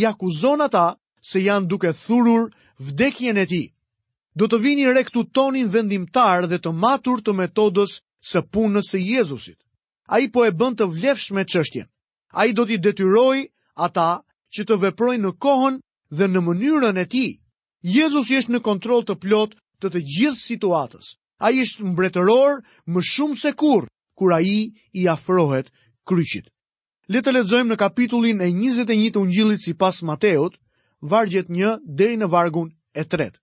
i 0.01 0.05
akuzon 0.09 0.65
ata 0.65 0.97
se 1.21 1.43
janë 1.45 1.69
duke 1.69 1.93
thurur 1.93 2.49
vdekjen 2.81 3.37
e 3.39 3.45
ti. 3.47 3.65
Do 4.35 4.49
të 4.49 4.59
vini 4.65 4.87
re 4.89 5.05
këtu 5.05 5.25
tonin 5.37 5.69
vendimtar 5.71 6.49
dhe 6.51 6.59
të 6.59 6.73
matur 6.73 7.21
të 7.23 7.37
metodës 7.41 8.01
së 8.31 8.41
punës 8.53 8.95
e 8.97 9.01
Jezusit. 9.01 9.59
A 10.09 10.19
i 10.25 10.29
po 10.33 10.45
e 10.45 10.51
bënd 10.51 10.81
të 10.81 10.87
vlefsh 10.97 11.31
me 11.37 11.45
qështjen. 11.45 11.87
A 12.35 12.47
i 12.49 12.53
do 12.53 12.65
t'i 12.67 12.81
detyroj 12.81 13.39
ata 13.87 14.25
që 14.57 14.65
të 14.67 14.81
veproj 14.83 15.19
në 15.21 15.31
kohën 15.41 15.79
dhe 16.17 16.27
në 16.33 16.41
mënyrën 16.49 16.97
e 16.99 17.05
ti. 17.13 17.27
Jezus 17.85 18.31
ishtë 18.33 18.57
në 18.57 18.61
kontrol 18.65 19.05
të 19.05 19.19
plot 19.21 19.53
të 19.81 19.93
të 19.93 20.01
gjithë 20.17 20.45
situatës. 20.51 21.13
A 21.45 21.53
i 21.53 21.61
është 21.63 21.85
mbretëror 21.93 22.63
më 22.89 23.01
shumë 23.13 23.39
se 23.45 23.53
kur 23.61 23.85
kur 24.17 24.33
a 24.33 24.41
i 24.43 24.73
i 24.93 25.09
afrohet 25.13 25.71
kryqit. 26.09 26.47
Letë 27.13 27.27
të 27.31 27.35
letëzojmë 27.37 27.73
në 27.73 27.77
kapitullin 27.81 28.41
e 28.45 28.49
21 28.57 29.11
të 29.15 29.21
ungjilit 29.27 29.63
si 29.65 29.75
pas 29.83 29.99
Mateot, 30.11 30.55
vargjet 31.15 31.51
një 31.53 31.75
deri 32.01 32.17
në 32.21 32.29
vargun 32.33 32.71
e 32.95 33.05
tret. 33.15 33.35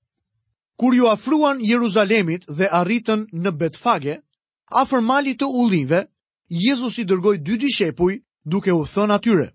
Kur 0.81 0.95
ju 0.97 1.07
afruan 1.11 1.61
Jeruzalemit 1.61 2.47
dhe 2.57 2.69
arritën 2.79 3.27
në 3.43 3.51
Betfage, 3.59 4.15
afër 4.83 5.01
malit 5.11 5.39
të 5.43 5.47
ullinve, 5.61 5.99
Jezus 6.63 6.97
i 6.99 7.05
dërgoj 7.07 7.35
dy 7.37 7.57
dishepuj 7.61 8.13
shepuj 8.15 8.21
duke 8.51 8.73
u 8.73 8.81
thënë 8.93 9.13
atyre. 9.19 9.47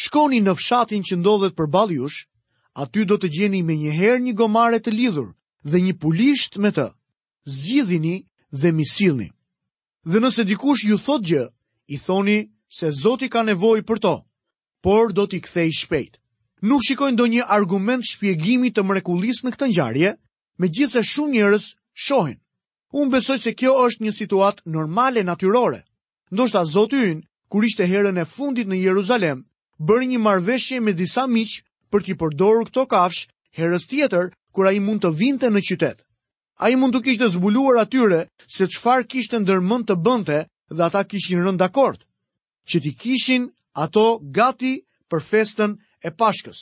Shkoni 0.00 0.40
në 0.42 0.54
fshatin 0.58 1.02
që 1.06 1.16
ndodhet 1.20 1.54
për 1.58 1.66
baljush, 1.76 2.24
aty 2.82 3.04
do 3.04 3.18
të 3.20 3.28
gjeni 3.36 3.60
me 3.62 3.76
njëher 3.82 4.16
një 4.24 4.32
gomare 4.40 4.80
të 4.80 4.90
lidhur 4.96 5.28
dhe 5.70 5.78
një 5.84 5.92
pulisht 6.02 6.56
me 6.64 6.70
të, 6.72 6.88
zgjidhini 7.58 8.16
dhe 8.60 8.72
misilni 8.72 9.28
dhe 10.04 10.18
nëse 10.20 10.42
dikush 10.46 10.84
ju 10.90 10.96
thot 10.98 11.22
gjë, 11.24 11.44
i 11.94 11.98
thoni 11.98 12.50
se 12.68 12.90
Zoti 12.90 13.28
ka 13.30 13.42
nevoj 13.46 13.82
për 13.86 13.98
to, 14.04 14.14
por 14.82 15.12
do 15.14 15.26
t'i 15.26 15.38
kthej 15.40 15.70
shpejt. 15.82 16.18
Nuk 16.62 16.82
shikojnë 16.86 17.18
do 17.18 17.26
një 17.26 17.46
argument 17.46 18.02
shpjegimi 18.06 18.70
të 18.74 18.82
mrekulis 18.86 19.42
në 19.44 19.52
këtë 19.54 19.68
njarje, 19.70 20.10
me 20.58 20.68
gjithse 20.68 21.02
shumë 21.06 21.32
njërës 21.34 21.66
shohin. 21.94 22.38
Unë 22.92 23.10
besoj 23.14 23.38
se 23.38 23.54
kjo 23.54 23.72
është 23.86 24.04
një 24.04 24.12
situat 24.20 24.62
normale 24.66 25.22
natyrore. 25.24 25.82
Ndoshta 26.30 26.64
Zoti 26.64 26.98
yn, 27.12 27.22
kur 27.48 27.64
ishte 27.64 27.86
herën 27.86 28.18
e 28.18 28.24
fundit 28.34 28.68
në 28.68 28.82
Jeruzalem, 28.86 29.44
bërë 29.78 30.06
një 30.12 30.18
marveshje 30.18 30.80
me 30.82 30.92
disa 30.92 31.26
miqë 31.30 31.62
për 31.90 32.04
t'i 32.04 32.18
përdoru 32.20 32.66
këto 32.70 32.86
kafsh 32.90 33.26
herës 33.58 33.86
tjetër 33.90 34.32
kura 34.52 34.72
i 34.74 34.80
mund 34.82 35.02
të 35.02 35.14
vinte 35.18 35.50
në 35.50 35.62
qytetë 35.66 36.02
a 36.62 36.70
i 36.70 36.78
mund 36.78 36.94
të 36.94 37.00
kishtë 37.02 37.26
zbuluar 37.34 37.80
atyre 37.82 38.20
se 38.54 38.68
qfar 38.70 39.02
kishtë 39.10 39.40
ndërmën 39.42 39.82
të 39.88 39.96
bënte 40.06 40.36
dhe 40.70 40.82
ata 40.86 41.02
kishin 41.10 41.42
rënd 41.44 41.62
akord, 41.66 41.98
që 42.68 42.76
ti 42.84 42.92
kishin 43.02 43.48
ato 43.84 44.04
gati 44.30 44.72
për 45.10 45.20
festën 45.30 45.70
e 46.06 46.10
pashkës. 46.20 46.58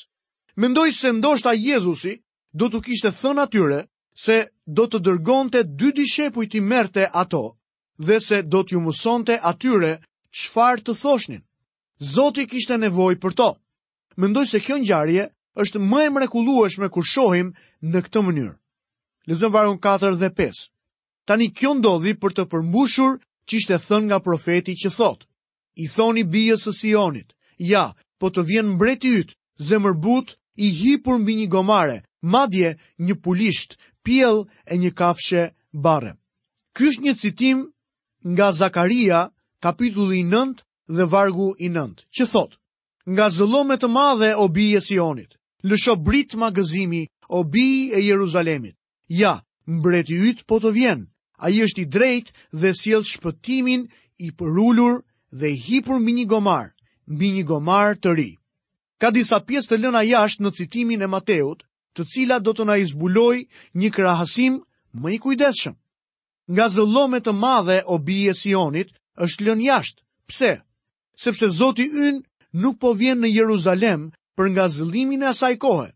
Mendoj 0.56 0.88
se 1.00 1.12
ndoshta 1.12 1.52
Jezusi 1.52 2.14
do 2.56 2.70
të 2.72 2.80
kishtë 2.86 3.10
thën 3.20 3.42
atyre 3.44 3.80
se 4.24 4.36
do 4.76 4.88
të 4.88 4.98
dërgonte 5.06 5.62
dy 5.78 5.90
dishepuj 5.98 6.46
ti 6.50 6.60
merte 6.72 7.04
ato 7.22 7.42
dhe 8.06 8.16
se 8.28 8.40
do 8.52 8.62
t'ju 8.64 8.80
mësonte 8.86 9.36
atyre 9.50 9.92
qfar 10.36 10.80
të 10.80 10.92
thoshnin. 11.02 11.44
Zoti 12.14 12.46
kishte 12.50 12.80
nevoj 12.80 13.18
për 13.20 13.32
to. 13.38 13.50
Mendoj 14.20 14.46
se 14.48 14.62
kjo 14.64 14.80
njarje 14.80 15.28
është 15.60 15.78
më 15.90 16.00
e 16.06 16.10
mrekulueshme 16.16 16.88
kur 16.94 17.04
shohim 17.12 17.52
në 17.90 17.98
këtë 18.08 18.22
mënyrë. 18.24 18.56
Lezëm 19.28 19.50
varën 19.52 19.78
4 19.78 20.14
dhe 20.16 20.30
5. 20.32 20.70
Tani 21.28 21.50
kjo 21.52 21.74
ndodhi 21.76 22.12
për 22.22 22.32
të 22.36 22.44
përmbushur 22.52 23.18
që 23.48 23.52
ishte 23.60 23.76
thën 23.86 24.02
nga 24.08 24.18
profeti 24.24 24.74
që 24.80 24.90
thot, 24.96 25.20
i 25.82 25.86
thoni 25.94 26.22
bijës 26.32 26.64
së 26.64 26.72
Sionit, 26.80 27.34
ja, 27.72 27.84
po 28.20 28.30
të 28.32 28.40
vjen 28.48 28.68
mbreti 28.76 29.12
yt, 29.20 29.36
zemër 29.68 29.92
but, 30.04 30.36
i 30.64 30.68
hipur 30.80 31.18
mbi 31.20 31.34
një 31.40 31.46
gomare, 31.52 31.98
madje 32.32 32.70
një 33.04 33.14
pulisht, 33.24 33.76
piel 34.04 34.46
e 34.64 34.74
një 34.80 34.90
kafshe 35.00 35.42
bare. 35.72 36.12
Ky 36.74 36.88
është 36.88 37.02
një 37.04 37.14
citim 37.22 37.58
nga 38.34 38.48
Zakaria, 38.52 39.20
kapitulli 39.62 40.24
9 40.32 40.64
dhe 40.96 41.04
vargu 41.12 41.52
i 41.64 41.68
9, 41.68 42.08
që 42.16 42.24
thot, 42.32 42.56
nga 43.14 43.26
zëllome 43.36 43.76
të 43.80 43.88
madhe 43.98 44.30
o 44.42 44.48
bijës 44.56 44.88
Sionit, 44.88 45.36
lësho 45.68 45.94
brit 46.06 46.34
magëzimi 46.40 47.02
gëzimi 47.04 47.08
o 47.36 47.44
bijë 47.52 47.96
e 47.96 48.08
Jeruzalemit, 48.08 48.76
Ja, 49.10 49.34
mbreti 49.66 50.14
yt 50.28 50.46
po 50.46 50.60
të 50.62 50.70
vjen. 50.76 51.00
Ai 51.42 51.58
është 51.64 51.82
i 51.82 51.86
drejtë 51.90 52.32
dhe 52.62 52.70
sjell 52.80 53.02
shpëtimin 53.10 53.88
i 54.22 54.28
përulur 54.38 55.00
dhe 55.34 55.48
i 55.50 55.58
hipur 55.66 55.98
mbi 56.00 56.12
një 56.18 56.26
gomar, 56.30 56.70
mbi 57.10 57.28
një 57.34 57.44
gomar 57.50 57.96
të 57.98 58.10
ri. 58.16 58.30
Ka 59.00 59.10
disa 59.10 59.40
pjesë 59.42 59.68
të 59.70 59.76
lëna 59.82 60.02
jashtë 60.06 60.44
në 60.44 60.50
citimin 60.58 61.02
e 61.02 61.08
Mateut, 61.10 61.64
të 61.96 62.04
cilat 62.12 62.44
do 62.46 62.52
të 62.54 62.64
na 62.68 62.76
izbuloj 62.84 63.36
një 63.80 63.88
krahasim 63.98 64.60
më 65.02 65.08
i 65.16 65.18
kujdesshëm. 65.24 65.74
Nga 66.54 66.66
zëllome 66.76 67.18
të 67.24 67.32
madhe 67.42 67.78
o 67.90 67.98
bije 68.06 68.34
Sionit 68.42 68.92
është 69.26 69.44
lënë 69.48 69.66
jashtë. 69.68 70.02
Pse? 70.30 70.52
Sepse 71.24 71.48
Zoti 71.58 71.88
Yn 72.06 72.22
nuk 72.62 72.78
po 72.82 72.92
vjen 73.00 73.18
në 73.24 73.32
Jeruzalem 73.34 74.06
për 74.36 74.46
nga 74.54 74.68
zëllimin 74.76 75.24
e 75.24 75.30
asaj 75.34 75.56
kohë. 75.64 75.88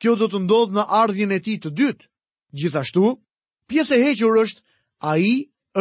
Kjo 0.00 0.16
do 0.20 0.26
të 0.32 0.42
ndodhë 0.46 0.74
në 0.78 0.84
ardhjën 1.02 1.34
e 1.34 1.40
ti 1.46 1.54
të 1.62 1.70
dytë, 1.78 2.04
Gjithashtu, 2.58 3.06
pjesë 3.70 3.96
e 3.98 4.04
hequr 4.08 4.40
është, 4.42 4.62
a 5.10 5.12
i 5.18 5.32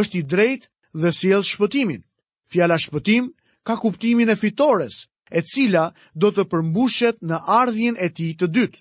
është 0.01 0.17
i 0.17 0.23
drejt 0.33 0.69
dhe 1.01 1.11
siel 1.19 1.43
shpëtimin. 1.49 2.01
Fjala 2.51 2.77
shpëtim 2.83 3.29
ka 3.67 3.75
kuptimin 3.83 4.29
e 4.31 4.35
fitores, 4.43 4.95
e 5.31 5.39
cila 5.51 5.85
do 6.21 6.29
të 6.31 6.43
përmbushet 6.51 7.17
në 7.29 7.37
ardhjen 7.59 7.95
e 8.05 8.09
ti 8.19 8.27
të 8.39 8.47
dytë. 8.55 8.79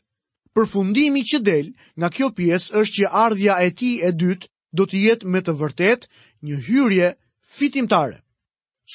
Përfundimi 0.56 1.22
që 1.30 1.38
del 1.48 1.66
nga 1.98 2.08
kjo 2.14 2.28
pjesë 2.38 2.76
është 2.80 2.94
që 3.02 3.10
ardhja 3.24 3.54
e 3.66 3.70
ti 3.80 3.90
e 4.08 4.12
dytë 4.22 4.46
do 4.78 4.86
të 4.88 4.96
jetë 5.06 5.26
me 5.32 5.40
të 5.44 5.54
vërtet 5.62 6.06
një 6.46 6.60
hyrje 6.68 7.10
fitimtare. 7.56 8.16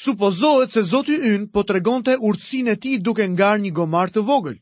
Supozohet 0.01 0.71
se 0.75 0.81
Zoti 0.91 1.17
ynë 1.31 1.51
po 1.53 1.63
të 1.67 1.81
të 2.07 2.13
urtsin 2.29 2.67
e 2.67 2.75
ti 2.81 2.95
duke 3.05 3.25
ngar 3.33 3.57
një 3.63 3.71
gomar 3.79 4.07
të 4.09 4.21
vogël. 4.29 4.57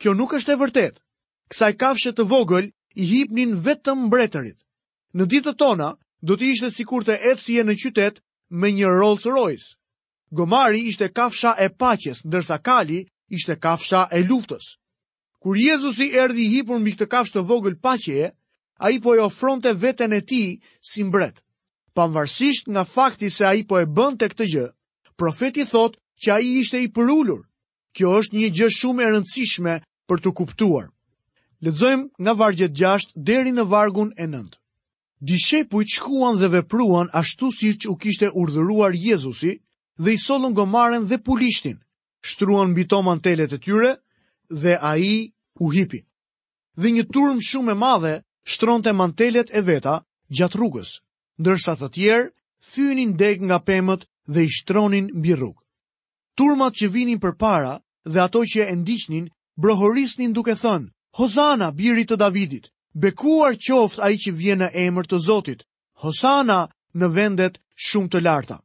Kjo 0.00 0.14
nuk 0.18 0.34
është 0.38 0.52
e 0.56 0.60
vërtet. 0.64 0.94
Kësaj 1.50 1.72
kafshet 1.80 2.16
të 2.18 2.24
vogël 2.34 2.66
i 2.94 3.06
hipnin 3.08 3.54
vetëm 3.64 4.02
mbretërit. 4.06 4.58
Në 5.16 5.26
ditët 5.32 5.58
tona, 5.60 5.92
do 6.20 6.36
të 6.36 6.44
ishte 6.52 6.70
sikur 6.74 7.04
të 7.04 7.16
ecje 7.32 7.64
në 7.64 7.74
qytet 7.82 8.20
me 8.62 8.70
një 8.72 8.88
Rolls 8.90 9.24
Royce. 9.26 9.74
Gomari 10.32 10.86
ishte 10.88 11.08
kafsha 11.12 11.54
e 11.64 11.68
paqes, 11.68 12.20
ndërsa 12.24 12.58
Kali 12.64 13.02
ishte 13.28 13.56
kafsha 13.56 14.06
e 14.12 14.22
luftës. 14.24 14.76
Kur 15.42 15.56
Jezusi 15.58 16.10
erdhi 16.22 16.44
i 16.46 16.52
hipur 16.56 16.78
mbi 16.78 16.92
këtë 16.94 17.08
kafshë 17.12 17.34
të 17.36 17.42
vogël 17.48 17.76
paqeje, 17.82 18.28
ai 18.78 19.00
po 19.02 19.14
e 19.16 19.22
ofronte 19.24 19.72
veten 19.82 20.12
e 20.12 20.20
tij 20.20 20.60
si 20.90 21.02
mbret. 21.04 21.42
Pavarësisht 21.96 22.70
nga 22.72 22.84
fakti 22.84 23.28
se 23.30 23.44
ai 23.44 23.66
po 23.68 23.78
e 23.82 23.86
bënte 23.88 24.28
këtë 24.32 24.46
gjë, 24.52 24.66
profeti 25.18 25.66
thotë 25.68 25.98
që 26.22 26.28
ai 26.36 26.54
ishte 26.62 26.80
i 26.80 26.88
përullur. 26.94 27.42
Kjo 27.96 28.08
është 28.22 28.36
një 28.38 28.48
gjë 28.56 28.72
shumë 28.78 29.02
e 29.04 29.10
rëndësishme 29.12 29.74
për 30.08 30.22
të 30.24 30.30
kuptuar. 30.38 30.86
Ledzojmë 31.66 32.04
nga 32.24 32.32
vargjet 32.42 32.72
6 32.82 33.12
deri 33.28 33.50
në 33.56 33.62
vargun 33.72 34.08
e 34.18 34.26
nëndë. 34.30 34.56
Dishepujt 35.22 35.88
po 35.88 35.94
shkuan 35.94 36.38
dhe 36.40 36.48
vepruan 36.54 37.08
ashtu 37.20 37.50
si 37.58 37.68
që 37.80 37.86
u 37.92 37.94
kishte 38.02 38.30
urdhëruar 38.40 38.92
Jezusi 39.04 39.52
dhe 40.02 40.10
i 40.14 40.18
solën 40.26 40.54
gomaren 40.58 41.04
dhe 41.10 41.18
pulishtin, 41.26 41.78
shtruan 42.30 42.74
bitoman 42.78 43.20
telet 43.26 43.52
e 43.52 43.58
tyre 43.64 43.92
dhe 44.62 44.74
a 44.74 44.92
i 45.12 45.16
u 45.64 45.70
hipi. 45.76 46.00
Dhe 46.80 46.88
një 46.94 47.04
turm 47.14 47.38
shumë 47.48 47.72
e 47.72 47.78
madhe 47.84 48.14
shtronte 48.52 48.90
mantelet 49.00 49.48
e 49.54 49.60
veta 49.68 49.96
gjatë 50.36 50.56
rrugës, 50.58 50.90
ndërsa 51.40 51.72
të 51.78 51.88
tjerë 51.96 52.26
thynin 52.70 53.10
deg 53.22 53.36
nga 53.46 53.58
pemët 53.68 54.02
dhe 54.32 54.40
i 54.50 54.50
shtronin 54.56 55.06
mbi 55.18 55.32
rrugë. 55.38 55.62
Turmat 56.38 56.72
që 56.78 56.86
vinin 56.94 57.22
për 57.22 57.32
para 57.44 57.72
dhe 58.12 58.18
ato 58.26 58.40
që 58.50 58.60
e 58.66 58.74
ndishtnin, 58.82 59.24
brohorisnin 59.62 60.32
duke 60.38 60.54
thënë, 60.64 60.90
Hosana, 61.18 61.68
birit 61.78 62.08
të 62.10 62.16
Davidit, 62.20 62.70
bekuar 63.04 63.56
qoft 63.66 64.00
a 64.00 64.08
i 64.10 64.16
që 64.22 64.32
vjen 64.38 64.62
në 64.64 64.68
emër 64.86 65.08
të 65.10 65.18
Zotit, 65.26 65.64
Hosana 66.04 66.56
në 66.96 67.08
vendet 67.18 67.58
shumë 67.88 68.12
të 68.14 68.20
larta. 68.24 68.56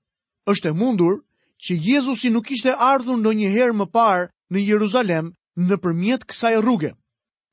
Êshtë 0.48 0.72
e 0.72 0.77
mundur 0.80 1.18
që 1.66 1.75
Jezusi 1.88 2.30
nuk 2.32 2.48
ishte 2.56 2.72
ardhur 2.92 3.18
në 3.20 3.74
më 3.82 3.88
parë 3.98 4.24
në 4.54 4.60
Jeruzalem 4.70 5.34
në 5.68 5.75
përmjet 5.84 6.24
kësaj 6.30 6.54
rrugë. 6.63 6.92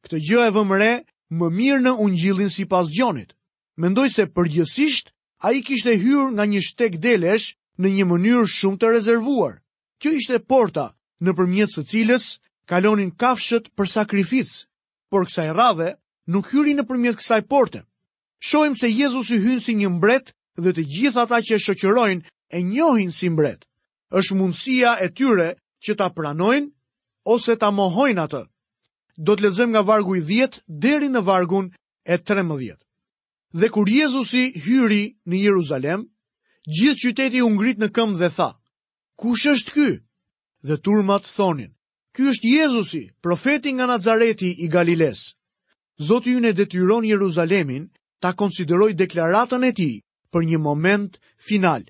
Këtë 0.07 0.19
gjë 0.29 0.45
e 0.51 0.55
vëmëre 0.61 0.93
më 1.41 1.47
mirë 1.59 1.83
në 1.83 1.93
ungjillin 2.05 2.51
si 2.59 2.65
pas 2.71 2.87
gjonit. 2.95 3.35
Mendoj 3.83 4.09
se 4.15 4.27
përgjësisht 4.31 5.11
a 5.43 5.51
i 5.59 5.63
kishte 5.67 5.91
hyrë 6.05 6.31
nga 6.37 6.45
një 6.53 6.61
shtek 6.69 7.01
delesh 7.03 7.49
në 7.81 7.87
një 7.97 8.05
mënyrë 8.13 8.47
shumë 8.59 8.79
të 8.79 8.93
rezervuar. 8.95 9.59
Kjo 9.99 10.11
ishte 10.21 10.39
porta 10.53 10.87
në 11.21 11.35
përmjet 11.39 11.71
së 11.75 11.83
cilës 11.91 12.25
kalonin 12.71 13.11
kafshët 13.23 13.73
për 13.75 13.91
sakrificë 13.97 14.63
por 15.15 15.29
kësaj 15.31 15.49
radhe 15.55 15.93
nuk 16.35 16.49
hyri 16.51 16.73
në 16.75 16.83
përmjet 16.89 17.19
kësaj 17.21 17.43
porte. 17.47 17.85
Shohim 18.43 18.75
se 18.75 18.89
Jezus 18.91 19.29
i 19.31 19.39
hynë 19.39 19.63
si 19.63 19.75
një 19.79 19.91
mbret 19.95 20.33
dhe 20.59 20.73
të 20.75 20.85
gjithë 20.95 21.21
ata 21.23 21.39
që 21.47 21.55
e 21.55 21.63
shëqërojnë 21.65 22.27
e 22.59 22.63
njohin 22.75 23.13
si 23.15 23.31
mbret. 23.35 23.61
është 24.19 24.35
mundësia 24.39 24.91
e 25.05 25.07
tyre 25.19 25.49
që 25.85 25.93
ta 25.99 26.07
pranojnë 26.17 26.71
ose 27.35 27.55
ta 27.61 27.71
mohojnë 27.71 28.23
atë. 28.27 28.43
Do 29.25 29.33
të 29.35 29.43
lezëm 29.45 29.71
nga 29.75 29.83
vargu 29.91 30.13
i 30.17 30.23
10 30.29 30.63
deri 30.85 31.09
në 31.11 31.21
vargun 31.29 31.67
e 32.05 32.15
13. 32.23 32.79
Dhe 33.61 33.69
kur 33.75 33.87
Jezusi 33.91 34.45
hyri 34.67 35.05
në 35.29 35.37
Jeruzalem, 35.47 36.01
gjithë 36.77 37.01
qyteti 37.03 37.43
u 37.47 37.51
ngrit 37.57 37.79
në 37.81 37.89
këmbë 37.97 38.19
dhe 38.23 38.31
tha: 38.37 38.51
Kush 39.21 39.47
është 39.55 39.71
ky? 39.75 39.89
Dhe 40.69 40.77
turmat 40.85 41.25
thonin: 41.37 41.74
Ky 42.15 42.29
është 42.31 42.51
Jezusi, 42.61 42.99
profeti 43.27 43.73
nga 43.75 43.87
Nazareti 43.91 44.53
i 44.65 44.69
Galiles. 44.71 45.23
Zotë 46.09 46.31
ju 46.31 46.41
në 46.45 46.53
detyron 46.61 47.05
Jeruzalemin 47.09 47.89
ta 48.23 48.31
konsideroj 48.39 48.93
deklaratën 49.01 49.67
e 49.67 49.71
ti 49.79 49.89
për 50.33 50.45
një 50.51 50.61
moment 50.67 51.19
final. 51.49 51.83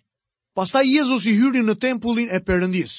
Pasta 0.56 0.80
Jezusi 0.86 1.34
hyri 1.36 1.60
në 1.66 1.74
tempullin 1.84 2.32
e 2.32 2.40
përëndis. 2.46 2.94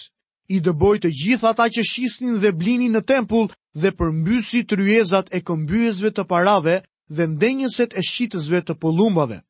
I 0.53 0.60
dëboi 0.67 1.01
të 1.01 1.10
gjitha 1.22 1.53
ta 1.58 1.65
që 1.74 1.82
shisnin 1.94 2.38
dhe 2.44 2.53
blinin 2.60 2.94
në 2.94 3.01
tempull 3.10 3.50
dhe 3.82 3.89
përmbysi 3.98 4.62
tryezat 4.70 5.34
e 5.34 5.41
këmbyezve 5.48 6.12
të 6.13 6.27
parave 6.29 6.77
dhe 7.10 7.25
ndenjëset 7.34 7.98
e 8.01 8.05
shitësve 8.12 8.62
të 8.67 8.75
polumbave. 8.84 9.41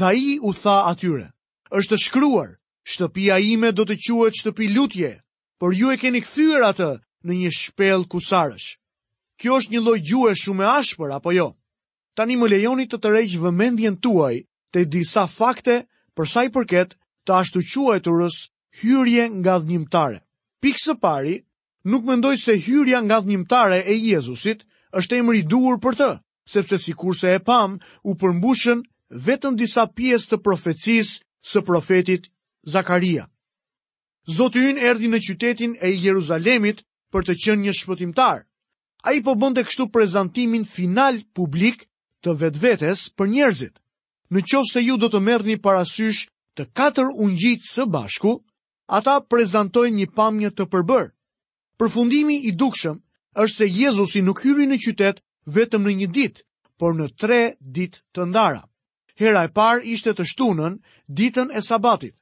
Dha 0.00 0.14
i 0.24 0.38
u 0.40 0.54
tha 0.62 0.78
atyre, 0.94 1.28
është 1.80 2.00
shkruar, 2.06 2.50
shtëpia 2.92 3.36
ime 3.52 3.72
do 3.76 3.84
të 3.84 4.00
quet 4.06 4.40
shtëpi 4.40 4.72
lutje, 4.76 5.12
por 5.58 5.72
ju 5.74 5.90
e 5.94 5.98
keni 6.00 6.20
kthyer 6.24 6.64
atë 6.70 6.88
në 7.26 7.32
një 7.42 7.50
shpellë 7.54 8.08
kusarësh. 8.10 8.68
Kjo 9.40 9.58
është 9.60 9.72
një 9.74 9.82
lloj 9.84 9.98
gjuhe 10.06 10.32
shumë 10.38 10.64
e 10.66 10.70
ashpër 10.82 11.14
apo 11.18 11.32
jo? 11.34 11.46
Tani 12.14 12.36
më 12.38 12.48
lejoni 12.54 12.86
të 12.88 12.98
tërheq 13.02 13.32
vëmendjen 13.42 13.96
tuaj 14.02 14.36
te 14.72 14.84
disa 14.86 15.26
fakte 15.30 15.84
për 16.16 16.26
sa 16.30 16.44
i 16.46 16.50
përket 16.54 16.96
të 17.26 17.30
ashtu 17.40 17.60
rës 18.14 18.36
hyrje 18.82 19.24
nga 19.40 19.58
dhjimtare. 19.58 20.20
Pikë 20.62 20.82
së 20.84 20.94
pari, 21.00 21.34
nuk 21.84 22.02
mendoj 22.04 22.36
se 22.38 22.52
hyrja 22.58 23.00
nga 23.02 23.20
dhjimtare 23.20 23.82
e 23.86 23.94
Jezusit 23.94 24.64
është 24.90 25.14
e 25.16 25.22
i 25.38 25.42
duhur 25.42 25.78
për 25.82 25.94
të, 25.96 26.10
sepse 26.46 26.78
sikurse 26.78 27.28
e 27.34 27.38
pam, 27.46 27.78
u 28.02 28.14
përmbushën 28.14 28.82
vetëm 29.26 29.56
disa 29.56 29.86
pjesë 29.94 30.28
të 30.30 30.36
profecisë 30.42 31.22
së 31.42 31.60
profetit 31.62 32.30
Zakaria. 32.66 33.26
Zoti 34.26 34.60
ynë 34.72 34.80
erdhi 34.88 35.08
në 35.12 35.18
qytetin 35.24 35.72
e 35.76 35.88
Jeruzalemit 36.00 36.78
për 37.12 37.26
të 37.28 37.34
qenë 37.44 37.64
një 37.64 37.72
shpëtimtar. 37.78 38.38
Ai 39.04 39.20
po 39.20 39.34
bënte 39.42 39.64
kështu 39.68 39.88
prezantimin 39.92 40.64
final 40.64 41.18
publik 41.36 41.84
të 42.24 42.32
vetvetes 42.40 43.02
për 43.18 43.28
njerëzit. 43.32 43.74
Në 44.32 44.40
qovë 44.48 44.70
se 44.72 44.80
ju 44.80 44.96
do 44.96 45.10
të 45.12 45.20
merrni 45.26 45.58
parasysh 45.66 46.22
të 46.56 46.64
katër 46.80 47.12
gjitë 47.42 47.68
së 47.72 47.84
bashku, 47.98 48.32
ata 48.88 49.18
prezantojnë 49.28 49.96
një 49.98 50.08
pamje 50.16 50.50
të 50.56 50.66
përbërë. 50.72 51.10
Përfundimi 51.78 52.40
i 52.48 52.54
dukshëm 52.64 52.96
është 53.44 53.56
se 53.56 53.66
Jezusi 53.76 54.22
nuk 54.24 54.40
hyri 54.46 54.64
në 54.70 54.80
qytet 54.86 55.20
vetëm 55.58 55.84
në 55.84 55.96
një 56.00 56.08
ditë, 56.16 56.42
por 56.80 56.96
në 56.96 57.10
tre 57.20 57.42
ditë 57.76 58.00
të 58.14 58.26
ndara. 58.32 58.64
Hera 59.20 59.44
e 59.46 59.52
parë 59.60 59.84
ishte 59.92 60.16
të 60.16 60.24
shtunën, 60.32 60.80
ditën 61.20 61.52
e 61.52 61.60
sabatit 61.68 62.16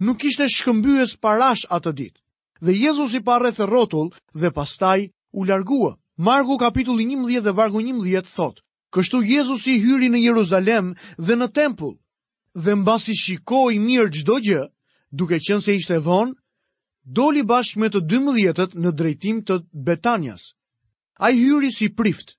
nuk 0.00 0.22
ishte 0.24 0.46
shkëmbyes 0.48 1.12
parash 1.22 1.66
atë 1.76 1.92
ditë. 1.98 2.18
Dhe 2.60 2.72
Jezus 2.74 3.14
i 3.14 3.20
parrethe 3.22 3.66
rotull 3.66 4.08
dhe 4.40 4.50
pastaj 4.54 5.00
u 5.32 5.44
largua. 5.44 5.98
Marku 6.16 6.58
kapitulli 6.58 7.04
11 7.06 7.42
dhe 7.44 7.52
vargu 7.56 7.80
11 7.80 8.26
thot, 8.36 8.60
Kështu 8.94 9.20
Jezus 9.22 9.66
i 9.68 9.74
hyri 9.84 10.08
në 10.08 10.18
Jeruzalem 10.30 10.94
dhe 11.26 11.34
në 11.36 11.46
tempull, 11.52 11.94
dhe 12.64 12.72
mbasi 12.74 13.12
shikoi 13.20 13.76
mirë 13.78 14.10
çdo 14.16 14.38
gjë, 14.40 14.62
duke 15.12 15.36
qenë 15.44 15.60
se 15.60 15.74
ishte 15.76 15.98
vonë, 16.06 16.32
doli 17.04 17.42
bashkë 17.44 17.80
me 17.82 17.90
të 17.92 18.00
12-të 18.08 18.64
në 18.80 18.92
drejtim 18.96 19.42
të 19.44 19.58
Betanias. 19.86 20.54
Ai 21.20 21.34
hyri 21.36 21.68
si 21.70 21.90
prift. 21.92 22.32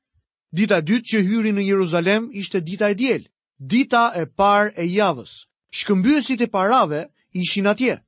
Dita 0.51 0.81
e 0.81 0.85
dytë 0.89 1.07
që 1.11 1.21
hyri 1.29 1.53
në 1.53 1.67
Jeruzalem 1.69 2.31
ishte 2.33 2.63
dita 2.65 2.89
e 2.89 2.97
diel, 2.97 3.29
dita 3.59 4.09
e 4.17 4.25
parë 4.25 4.73
e 4.73 4.89
javës. 4.89 5.45
Shkëmbyesit 5.69 6.41
e 6.41 6.49
parave 6.49 7.05
ishin 7.33 7.65
atje. 7.67 8.01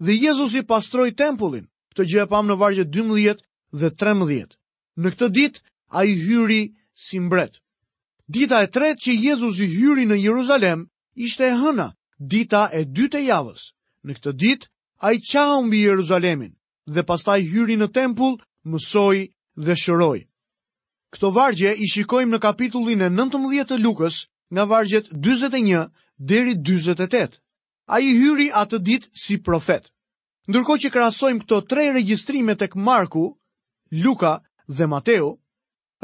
Dhe 0.00 0.12
Jezusi 0.12 0.62
pastroi 0.62 1.14
tempullin. 1.14 1.68
Këtë 1.94 2.04
gjë 2.06 2.22
e 2.22 2.28
pam 2.30 2.46
në 2.46 2.56
vargje 2.62 2.84
12 2.94 3.40
dhe 3.74 3.88
13. 4.02 4.54
Në 5.02 5.08
këtë 5.14 5.28
ditë 5.38 5.62
ai 5.98 6.06
hyri 6.26 6.62
si 6.94 7.18
mbret. 7.20 7.58
Dita 8.28 8.60
e 8.62 8.68
tretë 8.70 9.00
që 9.04 9.16
Jezusi 9.26 9.66
hyri 9.74 10.04
në 10.06 10.18
Jeruzalem 10.26 10.84
ishte 11.16 11.48
e 11.48 11.56
hëna, 11.58 11.88
dita 12.18 12.68
e 12.72 12.84
dytë 12.84 13.18
e 13.18 13.26
javës. 13.26 13.72
Në 14.06 14.12
këtë 14.18 14.32
ditë 14.42 14.66
ai 15.08 15.18
qau 15.30 15.58
mbi 15.66 15.82
Jeruzalemin 15.82 16.52
dhe 16.94 17.02
pastaj 17.08 17.38
hyri 17.50 17.76
në 17.80 17.88
tempull, 17.96 18.38
mësoi 18.70 19.28
dhe 19.64 19.74
shëroj. 19.74 20.18
Këto 21.12 21.30
vargje 21.32 21.72
i 21.74 21.86
shikojmë 21.88 22.36
në 22.36 22.38
kapitullin 22.42 23.00
e 23.02 23.08
19 23.10 23.64
të 23.70 23.76
Lukës, 23.84 24.26
nga 24.54 24.64
vargjet 24.70 25.08
41 25.12 25.88
deri 26.18 26.54
48 26.54 27.40
a 27.88 27.98
i 28.00 28.12
hyri 28.14 28.48
atë 28.52 28.78
dit 28.84 29.08
si 29.18 29.38
profet. 29.40 29.88
Ndërko 30.48 30.76
që 30.84 30.92
krasojmë 30.92 31.42
këto 31.44 31.60
tre 31.68 31.88
registrime 31.96 32.54
të 32.56 32.68
këmarku, 32.74 33.24
Luka 34.04 34.34
dhe 34.68 34.86
Mateo, 34.86 35.34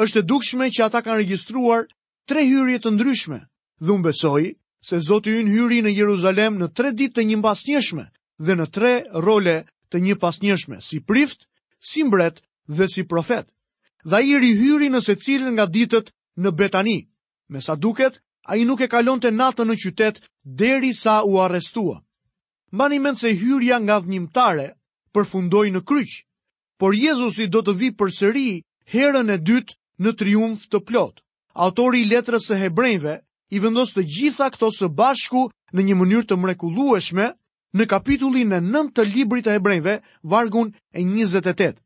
është 0.01 0.25
dukshme 0.25 0.68
që 0.75 0.87
ata 0.88 1.05
kanë 1.05 1.20
registruar 1.23 1.85
tre 2.29 2.42
hyrje 2.44 2.79
të 2.85 2.90
ndryshme, 2.97 3.38
besoj 4.03 4.44
se 4.85 4.97
Zotë 5.01 5.31
ju 5.33 5.40
në 5.44 5.51
hyri 5.55 5.79
në 5.85 5.92
Jeruzalem 5.97 6.59
në 6.61 6.68
tre 6.77 6.90
dit 6.92 7.12
të 7.16 7.25
një 7.25 7.37
mbas 7.40 7.64
njëshme 7.68 8.05
dhe 8.40 8.55
në 8.57 8.66
tre 8.75 8.92
role 9.27 9.59
të 9.88 10.01
një 10.05 10.14
pas 10.20 10.40
njëshme, 10.42 10.81
si 10.81 11.01
prift, 11.01 11.44
si 11.90 12.05
mbret 12.05 12.40
dhe 12.68 12.88
si 12.88 13.03
profet. 13.05 13.49
Dha 14.05 14.20
i 14.20 14.37
rihyri 14.37 14.90
në 14.92 15.01
se 15.01 15.14
cilën 15.16 15.53
nga 15.57 15.64
ditët 15.66 16.11
në 16.37 16.51
Betani. 16.53 16.99
Me 17.49 17.61
sa 17.64 17.73
duket, 17.77 18.20
a 18.44 18.57
i 18.57 18.64
nuk 18.68 18.80
e 18.85 18.88
kalon 18.92 19.20
të 19.22 19.30
natën 19.35 19.68
në 19.70 19.76
qytet 19.83 20.18
deri 20.44 20.92
sa 20.94 21.22
u 21.24 21.38
arestua. 21.40 21.98
Mani 22.76 22.98
mend 22.98 23.18
se 23.18 23.33
hyrja 23.33 23.78
nga 23.80 24.00
dhënjimtare 24.02 24.66
përfundoi 25.14 25.70
në 25.72 25.80
kryq, 25.88 26.12
por 26.78 26.92
Jezusi 26.94 27.46
do 27.48 27.62
të 27.62 27.74
vi 27.80 27.88
përsëri 27.96 28.46
herën 28.92 29.30
e 29.30 29.38
dytë 29.38 29.74
në 30.04 30.11
triumf 30.18 30.66
të 30.68 30.80
plot. 30.88 31.22
Autori 31.54 32.02
i 32.02 32.09
letrës 32.11 32.50
së 32.50 32.59
Hebrejve 32.66 33.20
i 33.54 33.61
vendos 33.62 33.94
të 33.94 34.02
gjitha 34.11 34.50
këto 34.50 34.68
së 34.74 34.90
bashku 34.90 35.48
në 35.74 35.80
një 35.88 35.94
mënyrë 36.02 36.28
të 36.28 36.37
mrekullueshme 36.42 37.28
në 37.78 37.87
kapitullin 37.90 38.52
e 38.59 38.61
9 38.64 38.90
të 38.94 39.04
librit 39.14 39.46
të 39.46 39.54
Hebrejve, 39.57 39.96
vargun 40.22 40.72
e 40.92 41.00
28. 41.02 41.78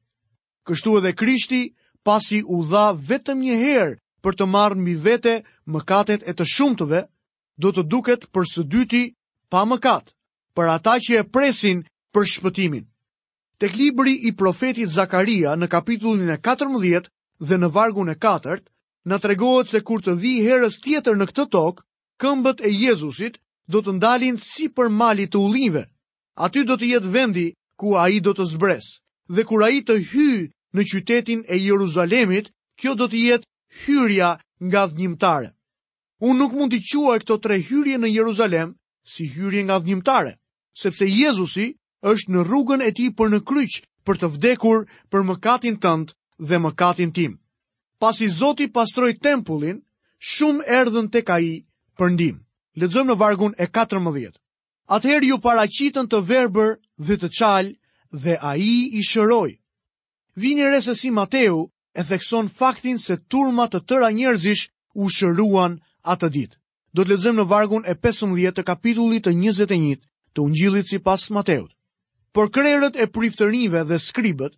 Kështu 0.68 0.98
edhe 0.98 1.14
Krishti, 1.16 1.60
pasi 2.04 2.42
u 2.44 2.60
dha 2.64 2.92
vetëm 2.96 3.44
një 3.44 3.54
herë 3.62 3.94
për 4.28 4.36
të 4.36 4.44
marrë 4.52 4.76
mbi 4.76 4.94
vete 5.00 5.32
mëkatet 5.72 6.24
e 6.28 6.32
të 6.36 6.44
shumtëve, 6.52 6.98
do 7.56 7.70
të 7.72 7.84
duket 7.92 8.26
për 8.28 8.44
së 8.50 8.64
dyti 8.74 9.00
pa 9.48 9.62
mëkat, 9.64 10.12
për 10.52 10.68
ata 10.74 10.98
që 11.00 11.20
e 11.20 11.22
presin 11.32 11.80
për 12.12 12.28
shpëtimin. 12.34 12.84
Tek 13.58 13.72
libri 13.80 14.12
i 14.28 14.34
profetit 14.38 14.92
Zakaria 14.92 15.56
në 15.58 15.68
kapitullin 15.72 16.28
e 16.28 16.36
14 16.44 17.08
dhe 17.48 17.56
në 17.62 17.72
vargun 17.74 18.12
e 18.12 18.18
4, 18.20 18.60
në 19.08 19.16
tregohet 19.24 19.72
se 19.72 19.80
kur 19.88 20.04
të 20.04 20.18
dhi 20.20 20.34
herës 20.44 20.76
tjetër 20.84 21.16
në 21.18 21.30
këtë 21.32 21.48
tokë, 21.56 21.82
këmbët 22.20 22.60
e 22.68 22.72
Jezusit 22.84 23.40
do 23.72 23.80
të 23.80 23.96
ndalin 23.96 24.36
si 24.44 24.68
për 24.68 24.92
mali 24.92 25.24
të 25.30 25.40
ullive. 25.40 25.86
Aty 26.36 26.66
do 26.68 26.76
të 26.78 26.92
jetë 26.92 27.14
vendi 27.16 27.46
ku 27.80 27.96
a 27.96 28.10
i 28.12 28.20
do 28.22 28.36
të 28.36 28.44
zbres, 28.52 28.98
dhe 29.32 29.48
kur 29.48 29.64
a 29.64 29.72
i 29.72 29.80
të 29.82 29.96
hyjë 30.12 30.44
në 30.76 30.82
qytetin 30.92 31.42
e 31.48 31.56
Jeruzalemit, 31.64 32.50
kjo 32.78 32.92
do 32.94 33.08
të 33.10 33.24
jetë 33.30 33.46
hyrja 33.76 34.38
nga 34.62 34.86
dhjimtare. 34.90 35.50
Unë 36.20 36.38
nuk 36.38 36.52
mund 36.56 36.72
të 36.74 36.80
qua 36.90 37.16
e 37.16 37.20
këto 37.22 37.36
tre 37.38 37.58
hyrje 37.62 37.98
në 37.98 38.08
Jeruzalem 38.10 38.72
si 39.12 39.28
hyrje 39.30 39.62
nga 39.64 39.78
dhjimtare, 39.82 40.32
sepse 40.72 41.06
Jezusi 41.06 41.68
është 42.02 42.32
në 42.32 42.40
rrugën 42.48 42.82
e 42.82 42.90
ti 42.96 43.08
për 43.18 43.28
në 43.34 43.38
kryq 43.48 43.78
për 44.04 44.16
të 44.18 44.26
vdekur 44.36 44.84
për 45.10 45.22
mëkatin 45.28 45.76
tëndë 45.82 46.14
dhe 46.48 46.58
mëkatin 46.64 47.12
tim. 47.14 47.36
Pas 48.00 48.20
i 48.22 48.28
Zoti 48.28 48.66
pastroj 48.70 49.12
tempullin, 49.22 49.80
shumë 50.18 50.64
erdhën 50.66 51.08
të 51.10 51.20
ka 51.26 51.38
i 51.42 51.52
për 51.98 52.12
ndim. 52.14 52.36
Ledzëm 52.78 53.10
në 53.10 53.16
vargun 53.18 53.54
e 53.58 53.66
14. 53.74 54.34
Atëherë 54.88 55.28
ju 55.30 55.38
paracitën 55.42 56.06
të 56.08 56.20
verber 56.28 56.76
dhe 57.06 57.16
të 57.20 57.28
qalë 57.38 57.72
dhe 58.22 58.34
a 58.40 58.54
i 58.56 58.72
i 58.98 59.02
shëroj. 59.02 59.50
Vini 60.38 60.64
re 60.70 60.80
si 60.80 61.10
Mateu 61.10 61.66
e 61.98 62.02
thekson 62.10 62.46
faktin 62.62 62.96
se 63.06 63.14
turma 63.32 63.64
të 63.66 63.80
tëra 63.88 64.08
njerëzish 64.18 64.64
u 65.02 65.08
shëruan 65.16 65.72
atë 66.12 66.28
ditë. 66.36 66.56
Do 66.94 67.00
të 67.04 67.10
lexojmë 67.12 67.40
në 67.42 67.46
vargun 67.50 67.84
e 67.90 67.94
15 68.06 68.52
të 68.56 68.62
kapitullit 68.70 69.24
të 69.26 69.32
21 69.34 69.96
të 70.34 70.38
Ungjillit 70.46 70.86
sipas 70.92 71.24
Mateut. 71.34 71.72
Por 72.34 72.50
krerët 72.54 72.94
e 73.02 73.06
priftërinve 73.16 73.80
dhe 73.90 73.98
skribët 73.98 74.54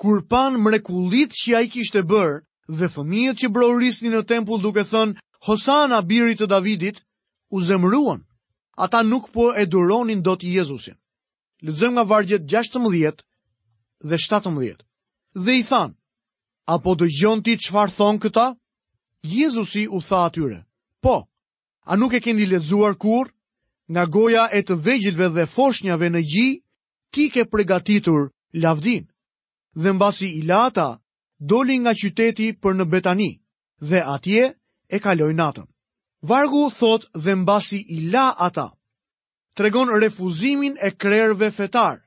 kur 0.00 0.22
pan 0.32 0.54
mrekullit 0.62 1.34
që 1.40 1.48
ja 1.52 1.60
i 1.64 1.70
kishte 1.72 2.02
bërë 2.12 2.36
dhe 2.78 2.86
fëmijët 2.94 3.38
që 3.42 3.48
brorisni 3.54 4.10
në 4.12 4.22
tempull 4.30 4.62
duke 4.62 4.86
thënë 4.92 5.18
Hosana 5.46 5.98
birit 6.10 6.38
të 6.38 6.46
Davidit, 6.46 7.00
u 7.54 7.58
zemruan. 7.68 8.22
Ata 8.84 9.02
nuk 9.02 9.24
po 9.34 9.50
e 9.58 9.66
duronin 9.66 10.22
dot 10.22 10.44
Jezusin. 10.46 10.94
Lexojmë 11.66 11.92
nga 11.98 12.04
vargjet 12.12 12.42
16 12.46 13.18
dhe 14.08 14.16
17. 14.18 14.78
Dhe 15.44 15.52
i 15.60 15.64
thanë, 15.70 15.94
apo 16.66 16.94
dë 16.94 17.06
gjënë 17.10 17.42
ti 17.42 17.54
që 17.58 17.72
farë 17.74 17.94
thonë 17.96 18.20
këta? 18.22 18.44
Jezusi 19.26 19.84
u 19.86 19.98
tha 20.02 20.18
atyre, 20.28 20.60
po, 21.02 21.26
a 21.86 21.96
nuk 21.96 22.14
e 22.14 22.20
keni 22.22 22.46
ledzuar 22.46 22.94
kur, 22.98 23.30
nga 23.90 24.04
goja 24.06 24.46
e 24.54 24.62
të 24.62 24.74
vejgjilve 24.84 25.28
dhe 25.36 25.46
foshnjave 25.54 26.08
në 26.10 26.22
gji, 26.22 26.48
ti 27.14 27.28
ke 27.34 27.44
pregatitur 27.50 28.28
lavdin, 28.54 29.06
dhe 29.74 29.92
mbasi 29.92 30.28
i 30.38 30.42
lata, 30.42 31.00
doli 31.38 31.78
nga 31.78 31.92
qyteti 31.98 32.52
për 32.62 32.74
në 32.78 32.84
Betani, 32.92 33.32
dhe 33.82 34.00
atje 34.06 34.52
e 34.88 34.98
kaloj 34.98 35.32
natën. 35.34 35.66
Vargu 36.22 36.68
thot 36.70 37.08
dhe 37.18 37.34
mbasi 37.34 37.82
i 37.94 37.98
la 38.12 38.30
ata, 38.38 38.70
tregon 39.54 39.90
refuzimin 39.98 40.76
e 40.80 40.90
krerve 40.94 41.50
fetar. 41.50 41.98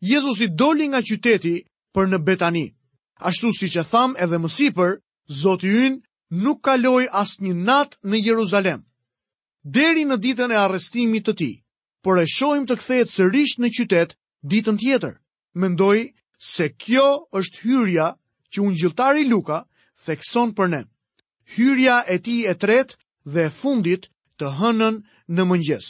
Jezusi 0.00 0.46
doli 0.54 0.86
nga 0.88 1.02
qyteti 1.02 1.56
për 1.94 2.04
në 2.10 2.18
Betani, 2.22 2.66
Ashtu 3.20 3.50
si 3.56 3.68
që 3.72 3.82
tham 3.90 4.14
edhe 4.24 4.38
mësipër, 4.40 4.96
Zotë 5.40 5.68
Jyn 5.72 5.94
nuk 6.44 6.60
kaloi 6.66 7.06
asë 7.20 7.44
një 7.46 7.54
natë 7.66 8.10
në 8.12 8.18
Jeruzalem. 8.26 8.82
Deri 9.76 10.04
në 10.10 10.16
ditën 10.26 10.52
e 10.52 10.58
arrestimit 10.62 11.24
të 11.26 11.32
ti, 11.38 11.48
por 12.04 12.20
e 12.22 12.26
shojim 12.28 12.66
të 12.68 12.76
kthejet 12.80 13.10
sërish 13.14 13.54
në 13.62 13.70
qytet 13.78 14.12
ditën 14.52 14.76
tjetër. 14.82 15.14
Mendoj 15.64 16.02
se 16.50 16.68
kjo 16.84 17.06
është 17.40 17.60
hyrja 17.64 18.06
që 18.52 18.62
unë 18.66 18.78
gjiltari 18.82 19.24
Luka 19.32 19.62
thekson 20.06 20.52
për 20.52 20.68
ne. 20.74 20.82
Hyrja 21.56 21.96
e 22.14 22.18
ti 22.26 22.36
e 22.46 22.54
tret 22.54 22.96
dhe 23.32 23.48
e 23.48 23.54
fundit 23.60 24.10
të 24.38 24.52
hënën 24.60 25.00
në 25.36 25.46
mëngjes. 25.50 25.86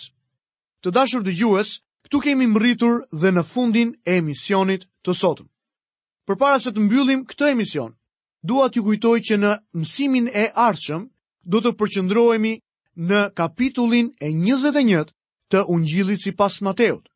Të 0.83 0.95
dashur 0.99 1.27
dëgjues, 1.27 1.69
këtu 2.07 2.23
kemi 2.27 2.47
mëritur 2.55 3.03
dhe 3.21 3.35
në 3.35 3.45
fundin 3.53 3.93
e 4.07 4.17
emisionit 4.23 4.87
të 5.05 5.13
sotëm 5.21 5.49
për 6.27 6.37
para 6.41 6.59
se 6.61 6.73
të 6.75 6.83
mbyllim 6.83 7.21
këtë 7.31 7.49
emision, 7.55 7.93
duat 8.43 8.77
ju 8.77 8.83
kujtoj 8.85 9.19
që 9.29 9.37
në 9.43 9.51
mësimin 9.79 10.27
e 10.35 10.49
arqëm, 10.59 11.05
du 11.47 11.61
të 11.63 11.71
përqëndrojemi 11.79 12.55
në 13.09 13.21
kapitullin 13.39 14.09
e 14.21 14.33
njëzet 14.35 14.77
e 14.77 14.83
njët 14.89 15.13
të 15.55 15.63
ungjilit 15.71 16.23
si 16.25 16.33
pas 16.35 16.59
Mateut 16.67 17.07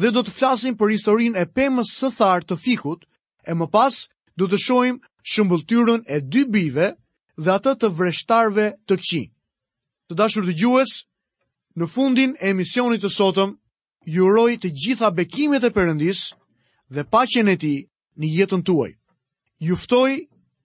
dhe 0.00 0.10
du 0.10 0.22
të 0.26 0.32
flasim 0.34 0.74
për 0.76 0.90
historin 0.94 1.36
e 1.38 1.44
pëmës 1.56 1.92
së 2.00 2.08
tharë 2.16 2.46
të 2.48 2.56
fikut, 2.64 3.04
e 3.46 3.52
më 3.54 3.66
pas 3.72 3.94
du 4.38 4.48
të 4.50 4.58
shojmë 4.64 5.04
shëmbëltyrën 5.32 6.00
e 6.10 6.16
dy 6.20 6.42
bive 6.50 6.88
dhe 7.38 7.50
atë 7.58 7.74
të 7.80 7.92
vreshtarve 7.98 8.64
të 8.90 8.94
këqi. 9.00 9.22
Të 10.10 10.14
dashur 10.18 10.42
të 10.48 10.56
gjues, 10.60 10.94
në 11.78 11.86
fundin 11.94 12.32
e 12.42 12.50
emisionit 12.54 13.04
të 13.06 13.10
sotëm, 13.16 13.52
juroj 14.16 14.56
të 14.64 14.72
gjitha 14.80 15.12
bekimet 15.16 15.62
e 15.62 15.70
përëndisë, 15.76 16.32
dhe 16.94 17.04
pacjen 17.12 17.52
e 17.54 17.54
tij 17.60 17.78
në 18.22 18.28
jetën 18.38 18.60
tuaj. 18.66 18.90
Juftoj 19.68 20.10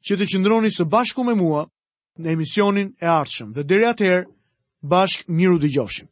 që 0.08 0.18
të 0.20 0.28
qëndroni 0.34 0.72
së 0.76 0.86
bashku 0.96 1.26
me 1.30 1.36
mua 1.40 1.64
në 2.24 2.36
emisionin 2.36 2.94
e 3.02 3.10
artëshëm 3.16 3.54
dhe 3.58 3.66
deri 3.72 3.90
atëherë 3.94 4.28
bashkë 4.94 5.38
miru 5.42 5.60
dhe 5.66 5.74
gjofshim. 5.78 6.10